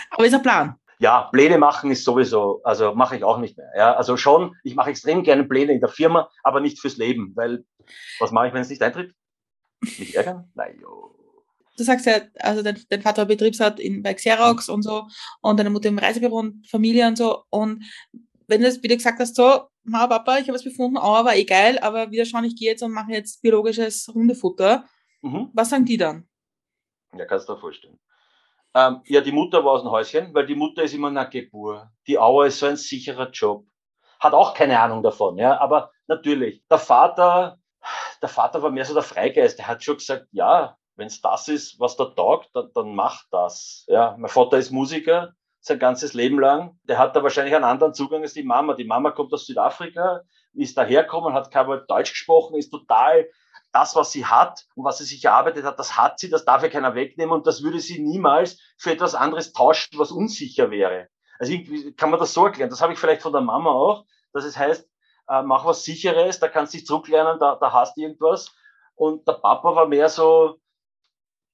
[0.09, 0.75] Aber ist ein Plan.
[0.99, 3.71] Ja, Pläne machen ist sowieso, also mache ich auch nicht mehr.
[3.77, 7.33] Ja, also schon, ich mache extrem gerne Pläne in der Firma, aber nicht fürs Leben,
[7.35, 7.65] weil
[8.19, 9.13] was mache ich, wenn es nicht eintritt?
[9.81, 10.51] Mich ärgern?
[10.55, 11.16] Nein, jo
[11.77, 15.07] du sagst ja, also dein, dein Vater war Betriebsrat in, bei Xerox und so
[15.41, 17.43] und deine Mutter im Reisebüro und Familie und so.
[17.49, 17.83] Und
[18.47, 21.35] wenn du das wieder gesagt hast, so, Ma, Papa, ich habe es befunden, oh, war
[21.35, 24.85] eh geil, aber wieder schauen, ich gehe jetzt und mache jetzt biologisches Hundefutter.
[25.21, 25.49] Mhm.
[25.53, 26.27] Was sagen die dann?
[27.15, 27.99] Ja, kannst du dir vorstellen.
[28.73, 31.87] Ähm, ja, die Mutter war aus dem Häuschen, weil die Mutter ist immer eine Geburt.
[32.05, 33.65] Die Auer ist so ein sicherer Job.
[34.19, 36.63] Hat auch keine Ahnung davon, ja, aber natürlich.
[36.69, 37.59] Der Vater,
[38.21, 39.57] der Vater war mehr so der Freigeist.
[39.59, 43.27] Der hat schon gesagt, ja, wenn es das ist, was da taugt, dann, dann macht
[43.31, 43.85] das.
[43.87, 46.79] Ja, mein Vater ist Musiker sein ganzes Leben lang.
[46.83, 48.73] Der hat da wahrscheinlich einen anderen Zugang als die Mama.
[48.73, 50.21] Die Mama kommt aus Südafrika,
[50.53, 53.27] ist daherkommen, hat kein Wort Deutsch gesprochen, ist total
[53.73, 56.63] das, was sie hat und was sie sich erarbeitet hat, das hat sie, das darf
[56.63, 61.09] ja keiner wegnehmen und das würde sie niemals für etwas anderes tauschen, was unsicher wäre.
[61.37, 62.69] Also irgendwie kann man das so erklären.
[62.69, 64.89] Das habe ich vielleicht von der Mama auch, dass es heißt,
[65.29, 68.55] äh, mach was Sicheres, da kannst du dich zurücklernen, da, da hast du irgendwas.
[68.95, 70.59] Und der Papa war mehr so,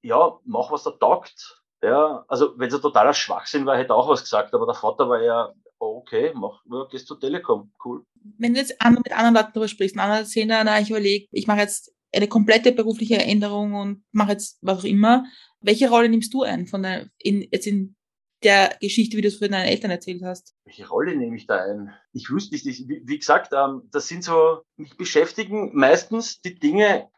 [0.04, 1.62] ja, mach was da taugt.
[1.82, 4.74] Ja, also wenn es ein totaler Schwachsinn war, hätte er auch was gesagt, aber der
[4.74, 8.04] Vater war ja, oh, okay, mach, ja, gehst zur Telekom, cool.
[8.38, 11.46] Wenn du jetzt mit anderen Leuten darüber sprichst, andere erzählen dann, na, ich überlege, ich
[11.46, 15.24] mache jetzt eine komplette berufliche Änderung und mache jetzt was auch immer.
[15.60, 17.96] Welche Rolle nimmst du ein von der, in, jetzt in
[18.42, 20.54] der Geschichte, wie du es für deine Eltern erzählt hast?
[20.64, 21.92] Welche Rolle nehme ich da ein?
[22.12, 26.54] Ich wüsste nicht, ich, wie, wie, gesagt, ähm, das sind so, mich beschäftigen meistens die
[26.54, 27.10] Dinge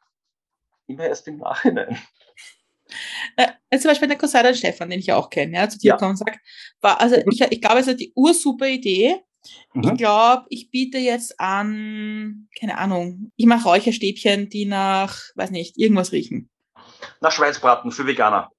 [0.87, 1.99] immer erst im Nachhinein.
[3.37, 5.97] Äh, zum Beispiel der Cousin Stefan, den ich ja auch kenne, ja, zu dir ja.
[5.97, 6.39] kommt und sagt,
[6.81, 9.21] war, also ich, ich glaube, es ist die ursuper Idee.
[9.75, 9.83] Mhm.
[9.85, 15.79] Ich glaube, ich biete jetzt an, keine Ahnung, ich mache Räucherstäbchen, die nach, weiß nicht,
[15.79, 16.51] irgendwas riechen.
[17.21, 18.51] Nach Schweinsbraten für Veganer.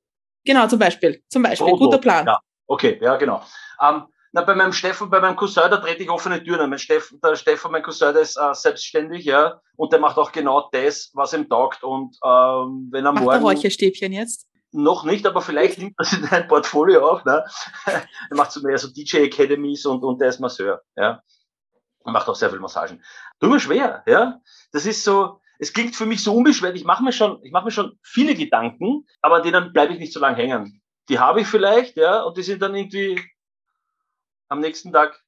[0.45, 1.23] Genau, zum Beispiel.
[1.27, 1.67] Zum Beispiel.
[1.67, 2.25] Brot, Guter Plan.
[2.25, 3.43] Ja, okay, ja, genau.
[3.81, 6.69] Ähm, na, bei meinem Steffen, bei meinem Cousin, da trete ich offene Türen.
[6.69, 10.31] Mein Steffen, der Steffen, mein Cousin, der ist äh, selbstständig, ja, und der macht auch
[10.31, 11.83] genau das, was ihm taugt.
[11.83, 13.43] Und ähm, wenn er macht morgen.
[13.43, 14.47] Räucherstäbchen jetzt?
[14.77, 17.25] Noch nicht, aber vielleicht nimmt das in dein Portfolio auf.
[17.25, 17.43] Ne?
[17.85, 20.83] er macht so mehr so DJ Academies und, und der ist Masseur.
[20.95, 21.23] Ja?
[22.05, 23.03] Er macht auch sehr viel Massagen.
[23.41, 24.39] Mir schwer, ja.
[24.71, 26.75] Das ist so, es klingt für mich so unbeschwert.
[26.75, 30.13] Ich mache mir schon, ich mache mir schon viele Gedanken, aber denen bleibe ich nicht
[30.13, 30.79] so lange hängen.
[31.09, 33.19] Die habe ich vielleicht, ja, und die sind dann irgendwie
[34.47, 35.19] am nächsten Tag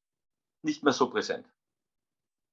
[0.61, 1.47] nicht mehr so präsent.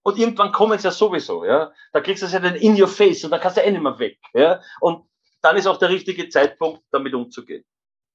[0.03, 1.73] Und irgendwann kommen sie ja sowieso, ja.
[1.93, 3.73] Da kriegst du es ja dann in your face und dann kannst du ja eh
[3.73, 4.63] nicht mehr weg, ja.
[4.81, 5.07] Und
[5.47, 7.65] dann ist auch der richtige Zeitpunkt, damit umzugehen.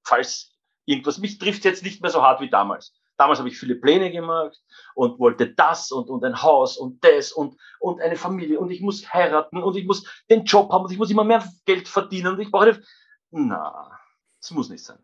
[0.06, 0.54] Falls
[0.86, 2.94] irgendwas, mich trifft jetzt nicht mehr so hart wie damals.
[3.18, 4.60] Damals habe ich viele Pläne gemacht
[4.96, 8.82] und wollte das und, und ein Haus und das und, und eine Familie und ich
[8.82, 12.34] muss heiraten und ich muss den Job haben und ich muss immer mehr Geld verdienen
[12.34, 12.82] und ich brauche,
[13.30, 13.98] na,
[14.42, 15.00] das muss nicht sein.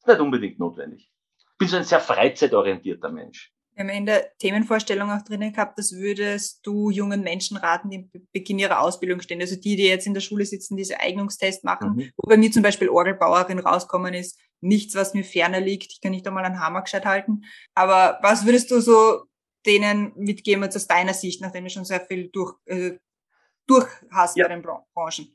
[0.00, 1.10] ist nicht unbedingt notwendig.
[1.38, 3.54] Ich bin so ein sehr freizeitorientierter Mensch.
[3.74, 7.96] Wir haben in der Themenvorstellung auch drinnen gehabt, das würdest du jungen Menschen raten, die
[7.96, 9.40] im Beginn ihrer Ausbildung stehen.
[9.40, 12.10] Also die, die jetzt in der Schule sitzen, diese Eignungstest machen, mhm.
[12.16, 15.92] wo bei mir zum Beispiel Orgelbauerin rauskommen ist, nichts, was mir ferner liegt.
[15.92, 17.44] Ich kann nicht einmal einen Hammer gescheit halten.
[17.74, 19.24] Aber was würdest du so
[19.64, 22.92] denen mitgeben, jetzt aus deiner Sicht, nachdem du schon sehr viel durch, äh,
[23.66, 24.48] durch hast ja.
[24.48, 25.34] bei den Branchen?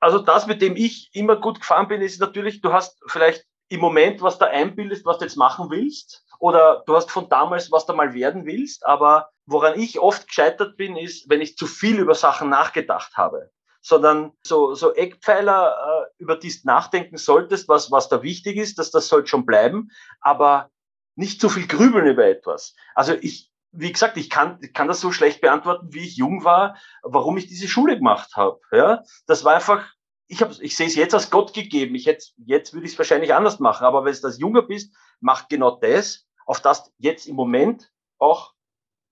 [0.00, 3.80] Also das, mit dem ich immer gut gefahren bin, ist natürlich, du hast vielleicht im
[3.80, 7.86] Moment, was da einbildest, was du jetzt machen willst, oder du hast von damals, was
[7.86, 11.98] du mal werden willst, aber woran ich oft gescheitert bin, ist, wenn ich zu viel
[11.98, 15.76] über Sachen nachgedacht habe, sondern so, so Eckpfeiler,
[16.18, 19.46] äh, über die du nachdenken solltest, was, was da wichtig ist, dass das soll schon
[19.46, 20.70] bleiben, aber
[21.14, 22.74] nicht zu viel grübeln über etwas.
[22.94, 26.44] Also ich, wie gesagt, ich kann, ich kann das so schlecht beantworten, wie ich jung
[26.44, 28.60] war, warum ich diese Schule gemacht habe.
[28.72, 29.86] Ja, das war einfach
[30.28, 31.94] ich, hab, ich sehe es jetzt als Gott gegeben.
[31.94, 33.84] Ich hätte, jetzt würde ich es wahrscheinlich anders machen.
[33.84, 38.54] Aber wenn du das Junger bist, mach genau das, auf das jetzt im Moment auch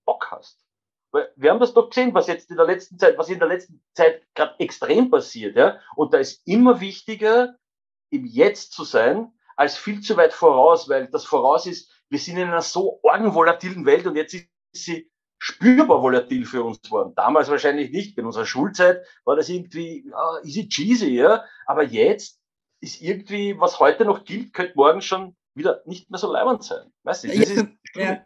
[0.05, 0.65] Bock hast.
[1.11, 3.47] Weil wir haben das doch gesehen, was jetzt in der letzten Zeit, was in der
[3.47, 5.55] letzten Zeit gerade extrem passiert.
[5.55, 5.79] Ja?
[5.95, 7.55] Und da ist immer wichtiger,
[8.09, 12.37] im Jetzt zu sein, als viel zu weit voraus, weil das Voraus ist, wir sind
[12.37, 17.13] in einer so orgenvolatilen Welt und jetzt ist sie spürbar volatil für uns waren.
[17.15, 18.17] Damals wahrscheinlich nicht.
[18.17, 21.45] In unserer Schulzeit war das irgendwie uh, easy cheesy, ja.
[21.65, 22.39] Aber jetzt
[22.81, 26.91] ist irgendwie, was heute noch gilt, könnte morgen schon wieder nicht mehr so leibend sein.
[27.03, 27.27] Weißt du?
[27.29, 28.25] Das ja, ist, ja.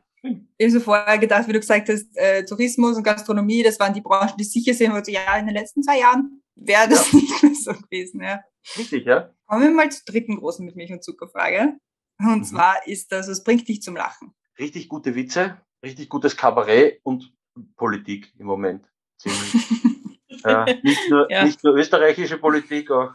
[0.58, 3.94] Ich habe so vorher gedacht, wie du gesagt hast, äh, Tourismus und Gastronomie, das waren
[3.94, 7.12] die Branchen, die sicher sind, wo so, ja, in den letzten zwei Jahren wäre das
[7.12, 7.20] ja.
[7.20, 8.22] nicht mehr so gewesen.
[8.22, 8.42] Ja.
[8.78, 9.34] Richtig, ja.
[9.46, 11.78] Kommen wir mal zur dritten großen mit Milch und Zuckerfrage.
[12.20, 12.44] Und mhm.
[12.44, 14.34] zwar ist das, was bringt dich zum Lachen?
[14.58, 17.32] Richtig gute Witze, richtig gutes Kabarett und
[17.78, 18.86] Politik im Moment.
[19.24, 21.46] äh, nicht, nur, ja.
[21.46, 23.14] nicht nur österreichische Politik, auch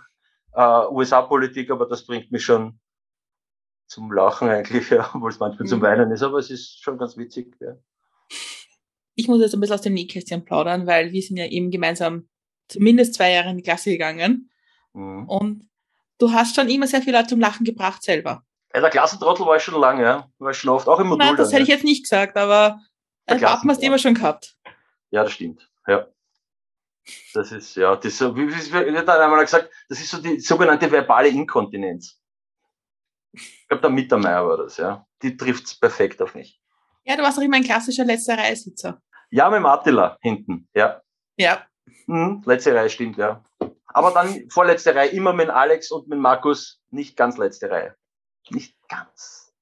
[0.55, 2.79] äh, USA-Politik, aber das bringt mich schon
[3.87, 5.71] zum Lachen eigentlich, ja, obwohl es manchmal mhm.
[5.71, 7.55] zum Weinen ist, aber es ist schon ganz witzig.
[7.61, 7.77] Ja.
[9.15, 12.29] Ich muss jetzt ein bisschen aus dem Nähkästchen plaudern, weil wir sind ja eben gemeinsam
[12.69, 14.51] zumindest zwei Jahre in die Klasse gegangen.
[14.93, 15.29] Mhm.
[15.29, 15.69] Und
[16.19, 18.45] du hast schon immer sehr viel Leute zum Lachen gebracht selber.
[18.75, 20.29] Ja, der Klassentrottel war ich schon lange, ja.
[20.39, 21.25] War ich schon oft, auch im Modul.
[21.25, 22.81] Nein, das dann, hätte ich jetzt nicht gesagt, aber
[23.27, 24.57] ein Wappen hast du immer schon gehabt.
[25.11, 25.71] Ja, das stimmt.
[25.87, 26.09] Ja.
[27.35, 30.91] Das ist, ja, das wie, wie, wie hat einmal gesagt, das ist so die sogenannte
[30.91, 32.21] verbale Inkontinenz.
[33.35, 35.07] Ich glaube, der Mittermeier war das, ja.
[35.23, 36.61] Die trifft's perfekt auf mich.
[37.05, 39.03] Ja, du warst doch immer ein klassischer letzter Reihesitzer.
[39.31, 41.03] Ja, mit dem Attila hinten, ja.
[41.37, 41.67] Ja.
[42.07, 43.43] Mhm, letzte Reihe stimmt, ja.
[43.87, 47.97] Aber dann vorletzte Reihe, immer mit Alex und mit Markus, nicht ganz letzte Reihe.
[48.51, 49.53] Nicht ganz.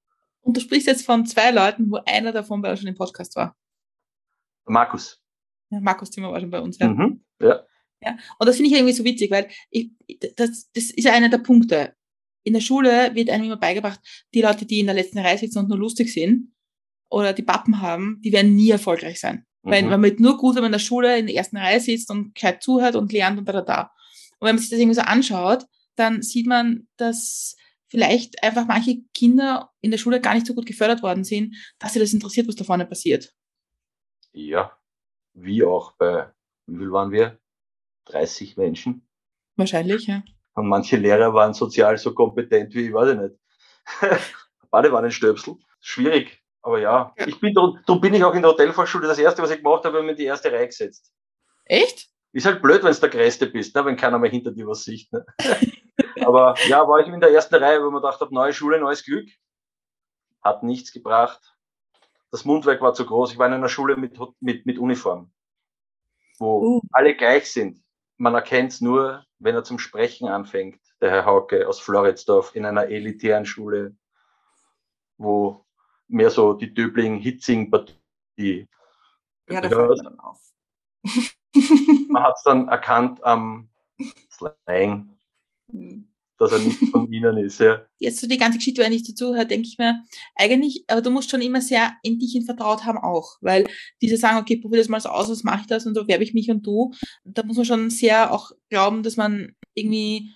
[0.41, 3.37] Und du sprichst jetzt von zwei Leuten, wo einer davon bei uns schon im Podcast
[3.37, 3.57] war.
[4.65, 5.21] Markus.
[5.71, 6.89] Ja, Markus Zimmer war schon bei uns, ja.
[6.89, 7.65] Mhm, ja.
[8.01, 8.17] ja.
[8.39, 9.91] Und das finde ich irgendwie so witzig, weil ich,
[10.37, 11.95] das, das ist ja einer der Punkte.
[12.45, 14.01] In der Schule wird einem immer beigebracht,
[14.35, 16.53] die Leute, die in der letzten Reihe sitzen und nur lustig sind
[17.09, 19.47] oder die Pappen haben, die werden nie erfolgreich sein.
[19.63, 19.71] Mhm.
[19.71, 22.11] Weil man wird nur gut, wenn man in der Schule in der ersten Reihe sitzt
[22.11, 23.83] und gescheit zuhört und lernt und da, da, da.
[24.39, 27.57] Und wenn man sich das irgendwie so anschaut, dann sieht man, dass
[27.89, 31.93] vielleicht einfach manche Kinder in der Schule gar nicht so gut gefördert worden sind, dass
[31.93, 33.35] sie das interessiert, was da vorne passiert.
[34.33, 34.77] Ja,
[35.35, 36.33] wie auch bei,
[36.67, 37.39] wie viel waren wir?
[38.07, 39.07] 30 Menschen.
[39.57, 40.25] Wahrscheinlich, ja.
[40.55, 43.37] Und manche Lehrer waren sozial so kompetent wie, ich weiß ich nicht.
[44.71, 45.57] Badewannenstöpsel.
[45.81, 46.43] Schwierig.
[46.62, 49.09] Aber ja, ich bin, darum bin ich auch in der Hotelfachschule.
[49.09, 51.12] Das erste, was ich gemacht habe, habe ich mir in die erste Reihe gesetzt.
[51.65, 52.09] Echt?
[52.33, 53.85] Ist halt blöd, wenn du der Größte bist, ne?
[53.85, 55.12] wenn keiner mehr hinter dir was sieht.
[55.12, 55.27] Ne?
[56.25, 59.05] Aber ja, war ich in der ersten Reihe, wo man gedacht habe, neue Schule, neues
[59.05, 59.29] Glück.
[60.43, 61.41] Hat nichts gebracht.
[62.31, 63.33] Das Mundwerk war zu groß.
[63.33, 65.33] Ich war in einer Schule mit, mit, mit Uniform,
[66.38, 66.81] wo uh.
[66.93, 67.83] alle gleich sind.
[68.16, 72.64] Man erkennt es nur, wenn er zum Sprechen anfängt, der Herr Hauke aus Floridsdorf in
[72.64, 73.96] einer elitären Schule,
[75.16, 75.64] wo
[76.09, 78.68] mehr so die Döbling-Hitzing-Partie.
[79.48, 80.40] Ja, da fällt man dann auf.
[82.09, 83.70] man hat es dann erkannt am
[84.31, 85.18] Slang,
[85.70, 86.12] hm.
[86.43, 87.61] Dass er nicht von ihnen ist.
[87.61, 87.83] Ja.
[87.99, 90.03] Jetzt so die ganze Geschichte, wenn ich dazu höre, denke ich mir,
[90.35, 93.67] eigentlich, aber du musst schon immer sehr in dich in vertraut haben auch, weil
[94.01, 96.25] diese sagen, okay, probier das mal so aus, was mache ich das und so werbe
[96.25, 96.93] ich mich und du,
[97.25, 100.31] da muss man schon sehr auch glauben, dass man irgendwie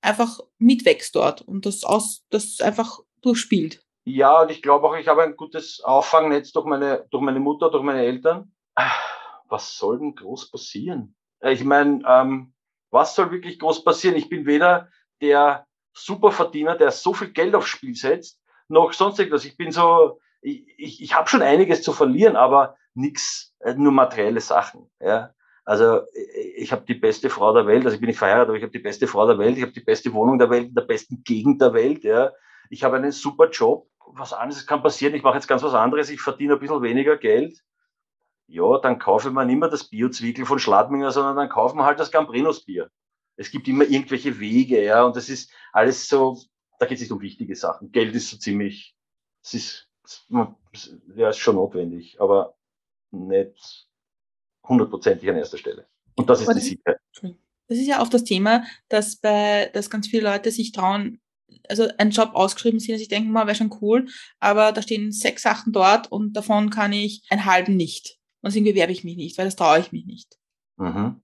[0.00, 3.84] einfach mitwächst dort und das aus, das einfach durchspielt.
[4.04, 7.70] Ja, und ich glaube auch, ich habe ein gutes Auffangnetz durch meine, durch meine Mutter,
[7.70, 8.52] durch meine Eltern.
[9.48, 11.14] Was soll denn groß passieren?
[11.42, 12.54] Ich meine, ähm,
[12.90, 14.16] was soll wirklich groß passieren?
[14.16, 14.88] Ich bin weder
[15.20, 19.44] der Superverdiener, der so viel Geld aufs Spiel setzt, noch sonst irgendwas.
[19.44, 23.92] Ich bin so, ich, ich, ich habe schon einiges zu verlieren, aber nichts, äh, nur
[23.92, 24.90] materielle Sachen.
[25.00, 25.34] Ja.
[25.64, 26.02] Also
[26.56, 28.72] ich habe die beste Frau der Welt, also ich bin nicht verheiratet, aber ich habe
[28.72, 31.22] die beste Frau der Welt, ich habe die beste Wohnung der Welt, in der besten
[31.24, 32.02] Gegend der Welt.
[32.02, 32.32] Ja.
[32.70, 33.86] Ich habe einen super Job.
[34.12, 35.14] Was anderes kann passieren.
[35.14, 36.10] Ich mache jetzt ganz was anderes.
[36.10, 37.62] Ich verdiene ein bisschen weniger Geld
[38.50, 42.00] ja, dann kaufe man nicht mehr das Biozwickel von Schladminger, sondern dann kaufen wir halt
[42.00, 42.90] das Gambrinos Bier.
[43.40, 46.38] Es gibt immer irgendwelche Wege, ja, und das ist alles so,
[46.78, 47.90] da geht es nicht um wichtige Sachen.
[47.90, 48.94] Geld ist so ziemlich,
[49.42, 49.88] es ist,
[51.16, 52.54] ja, ist schon notwendig, aber
[53.10, 53.88] nicht
[54.68, 55.88] hundertprozentig an erster Stelle.
[56.16, 57.00] Und das ist aber die Sicherheit.
[57.68, 61.22] Das ist ja auch das Thema, dass bei, dass ganz viele Leute sich trauen,
[61.66, 64.06] also einen Job ausgeschrieben sind, dass ich denke mal, wäre schon cool,
[64.38, 68.18] aber da stehen sechs Sachen dort und davon kann ich einen halben nicht.
[68.42, 70.38] Und deswegen bewerbe ich mich nicht, weil das traue ich mich nicht.
[70.76, 71.22] Mhm.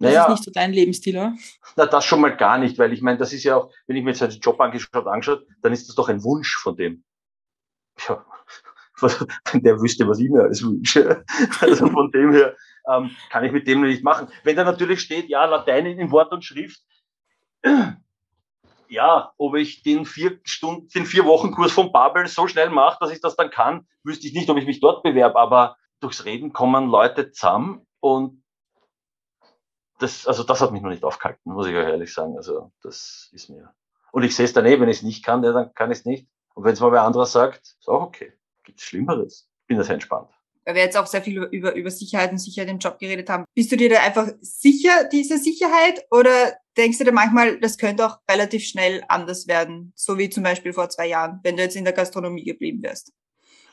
[0.00, 1.34] Das naja, ist nicht so dein Lebensstil, oder?
[1.76, 4.02] Na, das schon mal gar nicht, weil ich meine, das ist ja auch, wenn ich
[4.02, 7.04] mir jetzt einen Job angeschaut, angeschaut, dann ist das doch ein Wunsch von dem.
[8.08, 8.24] Ja,
[9.52, 11.22] wenn der wüsste, was ich mir alles wünsche.
[11.60, 12.56] Also von dem her
[12.90, 14.28] ähm, kann ich mit dem nicht machen.
[14.42, 16.80] Wenn da natürlich steht, ja, Latein in Wort und Schrift,
[18.88, 22.96] ja, ob ich den vier Stunden, den vier Wochen Kurs von Babel so schnell mache,
[23.00, 26.24] dass ich das dann kann, wüsste ich nicht, ob ich mich dort bewerbe, aber durchs
[26.24, 28.42] Reden kommen Leute zusammen und
[30.00, 32.36] das, also das hat mich noch nicht aufgehalten, muss ich euch ehrlich sagen.
[32.36, 33.72] Also das ist mir.
[34.12, 35.98] Und ich sehe es dann eh, wenn ich es nicht kann, ja, dann kann ich
[35.98, 36.26] es nicht.
[36.54, 38.32] Und wenn es mal wer anderer sagt, ist auch okay.
[38.64, 39.48] Gibt's Schlimmeres.
[39.66, 40.30] Bin das entspannt.
[40.64, 43.44] Weil wir jetzt auch sehr viel über, über Sicherheit und Sicherheit im Job geredet haben.
[43.54, 46.04] Bist du dir da einfach sicher, diese Sicherheit?
[46.10, 49.92] Oder denkst du dir manchmal, das könnte auch relativ schnell anders werden?
[49.94, 53.12] So wie zum Beispiel vor zwei Jahren, wenn du jetzt in der Gastronomie geblieben wärst?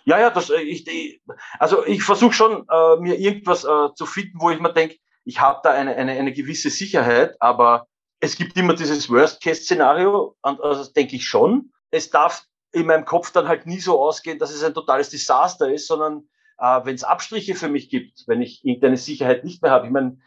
[0.05, 1.21] Ja, ja, das, äh, ich, ich
[1.59, 4.95] also ich versuche schon, äh, mir irgendwas äh, zu finden, wo ich mir denke,
[5.27, 7.87] ich habe da eine, eine, eine gewisse Sicherheit, aber
[8.21, 11.73] es gibt immer dieses Worst-Case-Szenario, und also denke ich schon.
[11.91, 15.69] Es darf in meinem Kopf dann halt nie so ausgehen, dass es ein totales Desaster
[15.69, 19.71] ist, sondern äh, wenn es Abstriche für mich gibt, wenn ich irgendeine Sicherheit nicht mehr
[19.71, 19.87] habe.
[19.87, 20.17] Ich meine,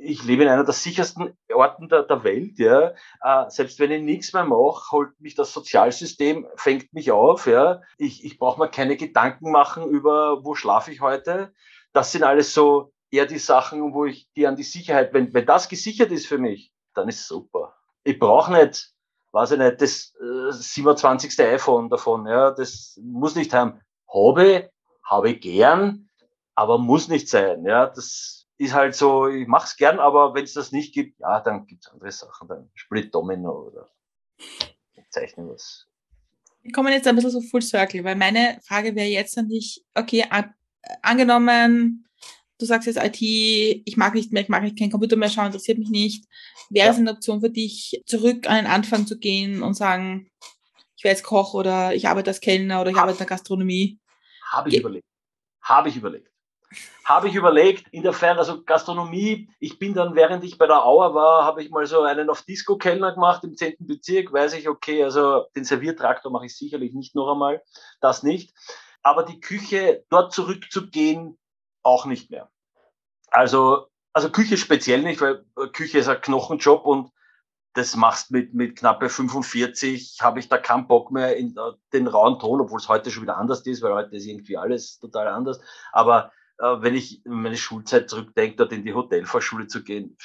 [0.00, 2.94] ich lebe in einer der sichersten Orten der, der Welt, ja.
[3.22, 7.82] Äh, selbst wenn ich nichts mehr mache, holt mich das Sozialsystem, fängt mich auf, ja.
[7.98, 11.52] Ich, ich brauche mir keine Gedanken machen über, wo schlafe ich heute.
[11.92, 15.46] Das sind alles so eher die Sachen, wo ich die an die Sicherheit, wenn, wenn
[15.46, 17.76] das gesichert ist für mich, dann ist super.
[18.04, 18.92] Ich brauche nicht,
[19.32, 21.38] weiß ich nicht, das äh, 27.
[21.40, 22.50] iPhone davon, ja.
[22.50, 23.80] Das muss nicht haben.
[24.12, 24.70] Habe,
[25.04, 26.08] habe gern,
[26.54, 27.86] aber muss nicht sein, ja.
[27.86, 31.66] Das, ist halt so, ich mach's gern, aber wenn es das nicht gibt, ja, dann
[31.66, 33.88] gibt's andere Sachen, dann Split Domino oder
[35.10, 35.86] zeichne was.
[36.62, 39.84] Wir kommen jetzt ein bisschen so full circle, weil meine Frage wäre jetzt an dich,
[39.94, 40.54] okay, an,
[41.02, 42.07] angenommen,
[42.58, 45.78] du sagst jetzt IT, ich mag nicht mehr, ich mag kein Computer mehr schauen, interessiert
[45.78, 46.24] mich nicht.
[46.70, 46.92] Wäre ja.
[46.92, 50.30] es eine Option für dich, zurück an den Anfang zu gehen und sagen,
[50.96, 53.36] ich werde jetzt Koch oder ich arbeite als Kellner oder ich Hab, arbeite in der
[53.36, 53.98] Gastronomie?
[54.50, 55.06] Habe ich Ge überlegt.
[55.62, 56.28] Habe ich überlegt
[57.04, 61.44] habe ich überlegt, insofern, also Gastronomie, ich bin dann, während ich bei der Auer war,
[61.44, 63.76] habe ich mal so einen auf Disco-Kellner gemacht im 10.
[63.80, 67.62] Bezirk, weiß ich, okay, also den Serviertraktor mache ich sicherlich nicht noch einmal,
[68.02, 68.52] das nicht.
[69.02, 71.38] Aber die Küche, dort zurückzugehen,
[71.82, 72.50] auch nicht mehr.
[73.30, 77.10] Also, also Küche speziell nicht, weil Küche ist ein Knochenjob und
[77.74, 81.54] das machst mit, mit knappe 45, habe ich da keinen Bock mehr in
[81.92, 84.98] den rauen Ton, obwohl es heute schon wieder anders ist, weil heute ist irgendwie alles
[84.98, 85.60] total anders.
[85.92, 90.16] Aber äh, wenn ich meine Schulzeit zurückdenke, dort in die Hotelfachschule zu gehen,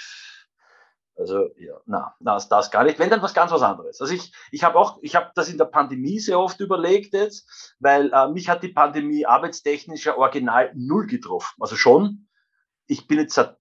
[1.15, 2.97] also ja, na, na, ist das gar nicht.
[2.97, 4.01] Wenn dann was ganz was anderes.
[4.01, 7.75] Also ich, ich habe auch, ich habe das in der Pandemie sehr oft überlegt jetzt,
[7.79, 11.55] weil äh, mich hat die Pandemie arbeitstechnisch ja original null getroffen.
[11.61, 12.27] Also schon,
[12.87, 13.57] ich bin jetzt seit,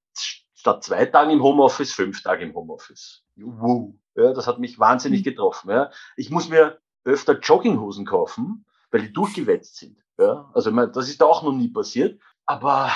[0.55, 3.25] statt zwei Tagen im Homeoffice, fünf Tage im Homeoffice.
[3.37, 3.95] Wow.
[4.15, 5.25] Ja, das hat mich wahnsinnig mhm.
[5.25, 5.71] getroffen.
[5.71, 5.91] Ja.
[6.17, 9.99] Ich muss mir öfter Jogginghosen kaufen, weil die durchgewetzt sind.
[10.19, 10.51] Ja.
[10.55, 12.21] Also das ist da auch noch nie passiert.
[12.47, 12.91] Aber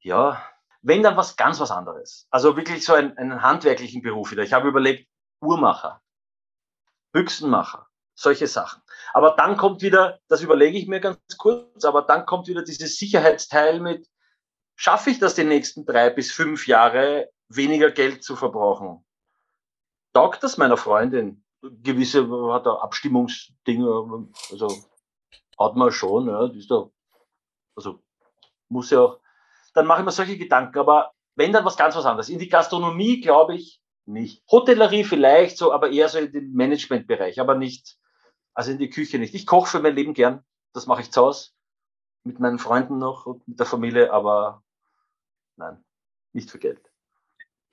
[0.00, 0.42] ja,
[0.82, 2.26] wenn dann was ganz was anderes.
[2.30, 4.42] Also wirklich so einen, einen handwerklichen Beruf wieder.
[4.42, 5.08] Ich habe überlegt,
[5.40, 6.00] Uhrmacher,
[7.12, 8.82] Büchsenmacher, solche Sachen.
[9.12, 12.96] Aber dann kommt wieder, das überlege ich mir ganz kurz, aber dann kommt wieder dieses
[12.96, 14.08] Sicherheitsteil mit,
[14.76, 19.04] schaffe ich das die nächsten drei bis fünf Jahre, weniger Geld zu verbrauchen?
[20.12, 21.44] Taugt das meiner Freundin?
[21.60, 24.68] Gewisse hat er Abstimmungsdinge, also
[25.58, 26.88] hat man schon, ja, die ist da,
[27.74, 28.00] also
[28.68, 29.20] muss ja auch
[29.78, 30.78] dann mache ich mir solche Gedanken.
[30.78, 32.28] Aber wenn dann was ganz was anderes.
[32.28, 34.42] In die Gastronomie glaube ich nicht.
[34.50, 37.96] Hotellerie vielleicht so, aber eher so in den Managementbereich, aber nicht,
[38.54, 39.34] also in die Küche nicht.
[39.34, 40.42] Ich koche für mein Leben gern.
[40.72, 41.50] Das mache ich zu Hause.
[42.24, 44.62] Mit meinen Freunden noch und mit der Familie, aber
[45.56, 45.84] nein,
[46.32, 46.80] nicht für Geld.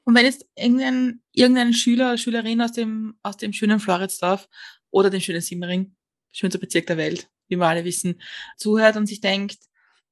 [0.03, 4.47] Und wenn jetzt irgendein, irgendein Schüler Schülerin aus dem, aus dem schönen Floridsdorf
[4.91, 5.95] oder dem schönen Simmering,
[6.31, 8.21] schönster Bezirk der Welt, wie wir alle wissen,
[8.57, 9.57] zuhört und sich denkt,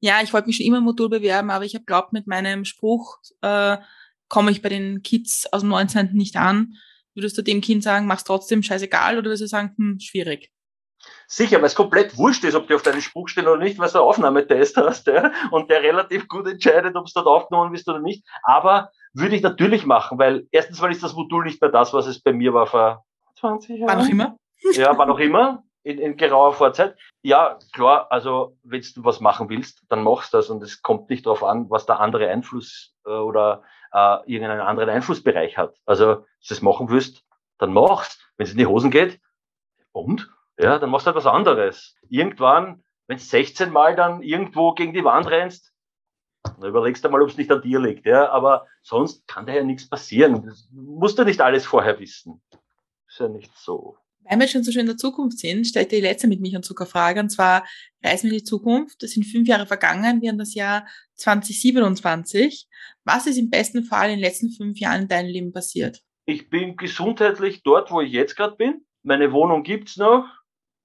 [0.04, 2.66] ja, ich wollte mich schon immer im Modul bewerben, aber ich habe glaubt, mit meinem
[2.66, 3.78] Spruch äh,
[4.28, 6.10] komme ich bei den Kids aus dem 19.
[6.12, 6.74] nicht an.
[7.16, 10.52] Würdest du dem Kind sagen, mach's trotzdem scheißegal oder würdest du sagen, hm, schwierig?
[11.26, 13.88] Sicher, weil es komplett wurscht ist, ob die auf deinen Spruch stehen oder nicht, weil
[13.88, 17.88] du einen Aufnahmetest hast ja, und der relativ gut entscheidet, ob es dort aufgenommen bist
[17.88, 18.26] oder nicht.
[18.44, 22.08] Aber würde ich natürlich machen, weil erstens mal ist das Modul nicht mehr das, was
[22.08, 23.06] es bei mir war vor
[23.40, 23.88] 20 Jahren.
[23.88, 24.36] War noch immer?
[24.74, 26.98] Ja, war noch immer in, in gerauer Vorzeit.
[27.22, 31.10] Ja, klar, also wenn du was machen willst, dann machst du das und es kommt
[31.10, 35.76] nicht darauf an, was der andere Einfluss äh, oder äh, irgendeinen anderen Einflussbereich hat.
[35.86, 37.24] Also, wenn du das machen willst,
[37.58, 38.20] dann machst.
[38.38, 39.20] Wenn es in die Hosen geht,
[39.94, 40.30] und?
[40.60, 41.96] Ja, dann machst du halt was anderes.
[42.10, 45.72] Irgendwann, wenn du 16 Mal dann irgendwo gegen die Wand rennst,
[46.44, 48.06] dann überlegst du mal, ob es nicht an dir liegt.
[48.06, 50.46] Ja, aber sonst kann da ja nichts passieren.
[50.46, 52.42] Das musst du nicht alles vorher wissen.
[53.08, 53.98] Ist ja nicht so.
[54.30, 56.66] Weil wir schon so schön in der Zukunft sind, stellt die letzte mit mich und
[56.66, 57.66] Zucker Frage, und zwar
[58.04, 59.02] reisen wir in die Zukunft.
[59.04, 62.68] Das sind fünf Jahre vergangen, wir haben das Jahr 2027.
[63.04, 66.02] Was ist im besten Fall in den letzten fünf Jahren in deinem Leben passiert?
[66.26, 68.86] Ich bin gesundheitlich dort, wo ich jetzt gerade bin.
[69.04, 70.26] Meine Wohnung gibt's noch.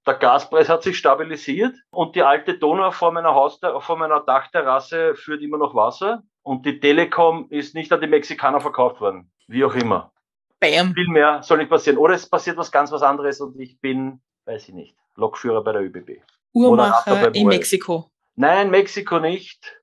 [0.06, 5.14] Der Gaspreis hat sich stabilisiert und die alte Donau vor meiner Haus, vor meiner Dachterrasse
[5.14, 9.30] führt immer noch Wasser und die Telekom ist nicht an die Mexikaner verkauft worden.
[9.48, 10.12] Wie auch immer.
[10.60, 10.94] Bam.
[10.94, 11.98] Viel mehr soll nicht passieren.
[11.98, 15.72] Oder es passiert was ganz was anderes und ich bin, weiß ich nicht, Lokführer bei
[15.72, 16.22] der ÖBB.
[16.52, 18.10] Uhrmacher in Mexiko.
[18.34, 19.80] Nein, Mexiko nicht.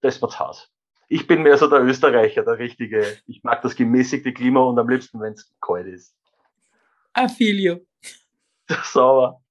[0.00, 0.70] Das war's Haus.
[1.08, 3.16] Ich bin mehr so der Österreicher, der richtige.
[3.26, 6.14] Ich mag das gemäßigte Klima und am liebsten, wenn es kalt ist.
[7.38, 7.78] You.
[8.84, 9.42] Sauer.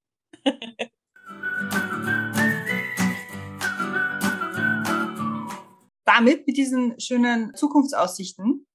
[6.06, 8.67] Damit, mit diesen schönen Zukunftsaussichten,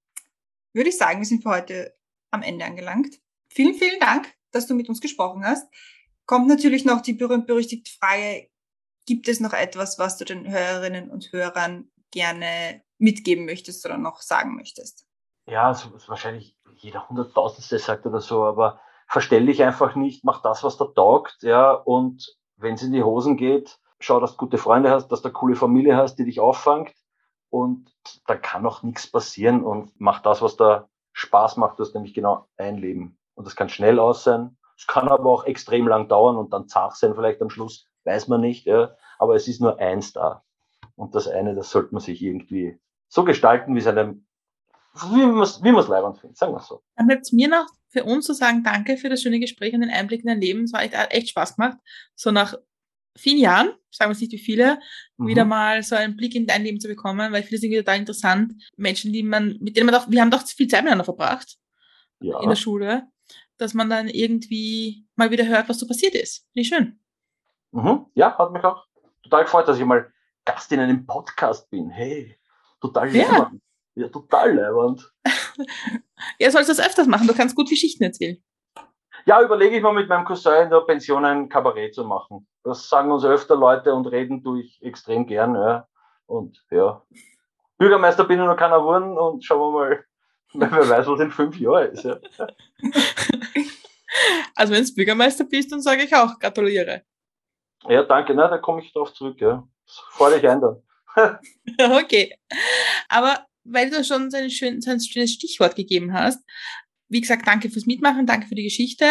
[0.72, 1.94] würde ich sagen, wir sind für heute
[2.30, 3.18] am Ende angelangt.
[3.48, 5.66] Vielen, vielen Dank, dass du mit uns gesprochen hast.
[6.26, 8.48] Kommt natürlich noch die berühmt-berüchtigte Frage,
[9.06, 14.20] gibt es noch etwas, was du den Hörerinnen und Hörern gerne mitgeben möchtest oder noch
[14.20, 15.06] sagen möchtest?
[15.46, 20.62] Ja, also wahrscheinlich jeder Hunderttausendste sagt oder so, aber verstell dich einfach nicht, mach das,
[20.62, 24.58] was da taugt, ja, und wenn es in die Hosen geht, schau, dass du gute
[24.58, 26.94] Freunde hast, dass du eine coole Familie hast, die dich auffangt
[27.52, 27.92] und
[28.26, 32.48] da kann auch nichts passieren und mach das, was da Spaß macht, das nämlich genau
[32.56, 33.18] ein Leben.
[33.34, 36.66] Und das kann schnell aus sein, es kann aber auch extrem lang dauern und dann
[36.66, 38.96] zart sein vielleicht am Schluss, weiß man nicht, ja.
[39.18, 40.42] aber es ist nur eins da.
[40.96, 44.26] Und das eine, das sollte man sich irgendwie so gestalten, wie es einem,
[45.10, 46.82] wie man es leibend findet, sagen wir so.
[46.96, 49.82] Dann bleibt es mir noch für uns zu sagen, danke für das schöne Gespräch und
[49.82, 50.64] den Einblick in dein Leben.
[50.64, 51.76] Es war echt, echt Spaß gemacht.
[52.14, 52.54] So nach
[53.16, 54.78] vielen Jahren, sagen wir nicht wie viele,
[55.16, 55.26] mhm.
[55.26, 58.54] wieder mal so einen Blick in dein Leben zu bekommen, weil viele sind total interessant.
[58.76, 61.58] Menschen, die man, mit denen man doch, wir haben doch viel Zeit miteinander verbracht
[62.20, 62.40] ja.
[62.40, 63.08] in der Schule,
[63.58, 66.46] dass man dann irgendwie mal wieder hört, was so passiert ist.
[66.52, 67.00] Finde ich schön.
[67.72, 68.06] Mhm.
[68.14, 68.86] Ja, hat mich auch
[69.22, 70.12] total gefreut, dass ich mal
[70.44, 71.90] Gast in einem Podcast bin.
[71.90, 72.38] Hey,
[72.80, 73.52] total ja.
[73.94, 75.12] Ja, total leibend.
[76.38, 77.26] ja, sollst du das öfters machen.
[77.26, 78.42] Du kannst gut Geschichten erzählen.
[79.26, 82.46] Ja, überlege ich mal mit meinem Cousin in der Pension ein Kabarett zu machen.
[82.64, 85.54] Das sagen uns öfter Leute und reden tue ich extrem gern.
[85.54, 85.86] Ja.
[86.26, 87.02] Und ja,
[87.78, 90.04] Bürgermeister bin ich noch keiner geworden und schauen wir mal,
[90.54, 92.04] Wer weiß, was in fünf Jahren ist.
[92.04, 92.18] Ja.
[94.54, 97.02] Also wenn du Bürgermeister bist, dann sage ich auch, gratuliere.
[97.88, 98.34] Ja, danke.
[98.34, 99.40] Na, da komme ich drauf zurück.
[99.40, 99.66] Ja.
[100.10, 100.82] Freue dich ein dann.
[101.96, 102.36] okay.
[103.08, 106.44] Aber weil du schon so ein schönes Stichwort gegeben hast,
[107.12, 109.04] wie gesagt, danke fürs Mitmachen, danke für die Geschichte.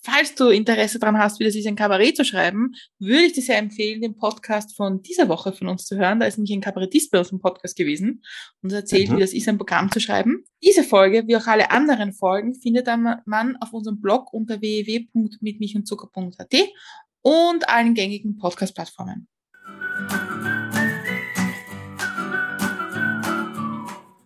[0.00, 3.42] Falls du Interesse daran hast, wie das ist, ein Kabarett zu schreiben, würde ich dir
[3.42, 6.20] sehr empfehlen, den Podcast von dieser Woche von uns zu hören.
[6.20, 8.22] Da ist nämlich ein Kabarettist bei uns im Podcast gewesen
[8.62, 9.16] und erzählt, mhm.
[9.16, 10.44] wie das ist, ein Programm zu schreiben.
[10.62, 12.86] Diese Folge, wie auch alle anderen Folgen, findet
[13.26, 16.54] man auf unserem Blog unter www.mitmichundzucker.at
[17.22, 19.28] und allen gängigen Podcast-Plattformen.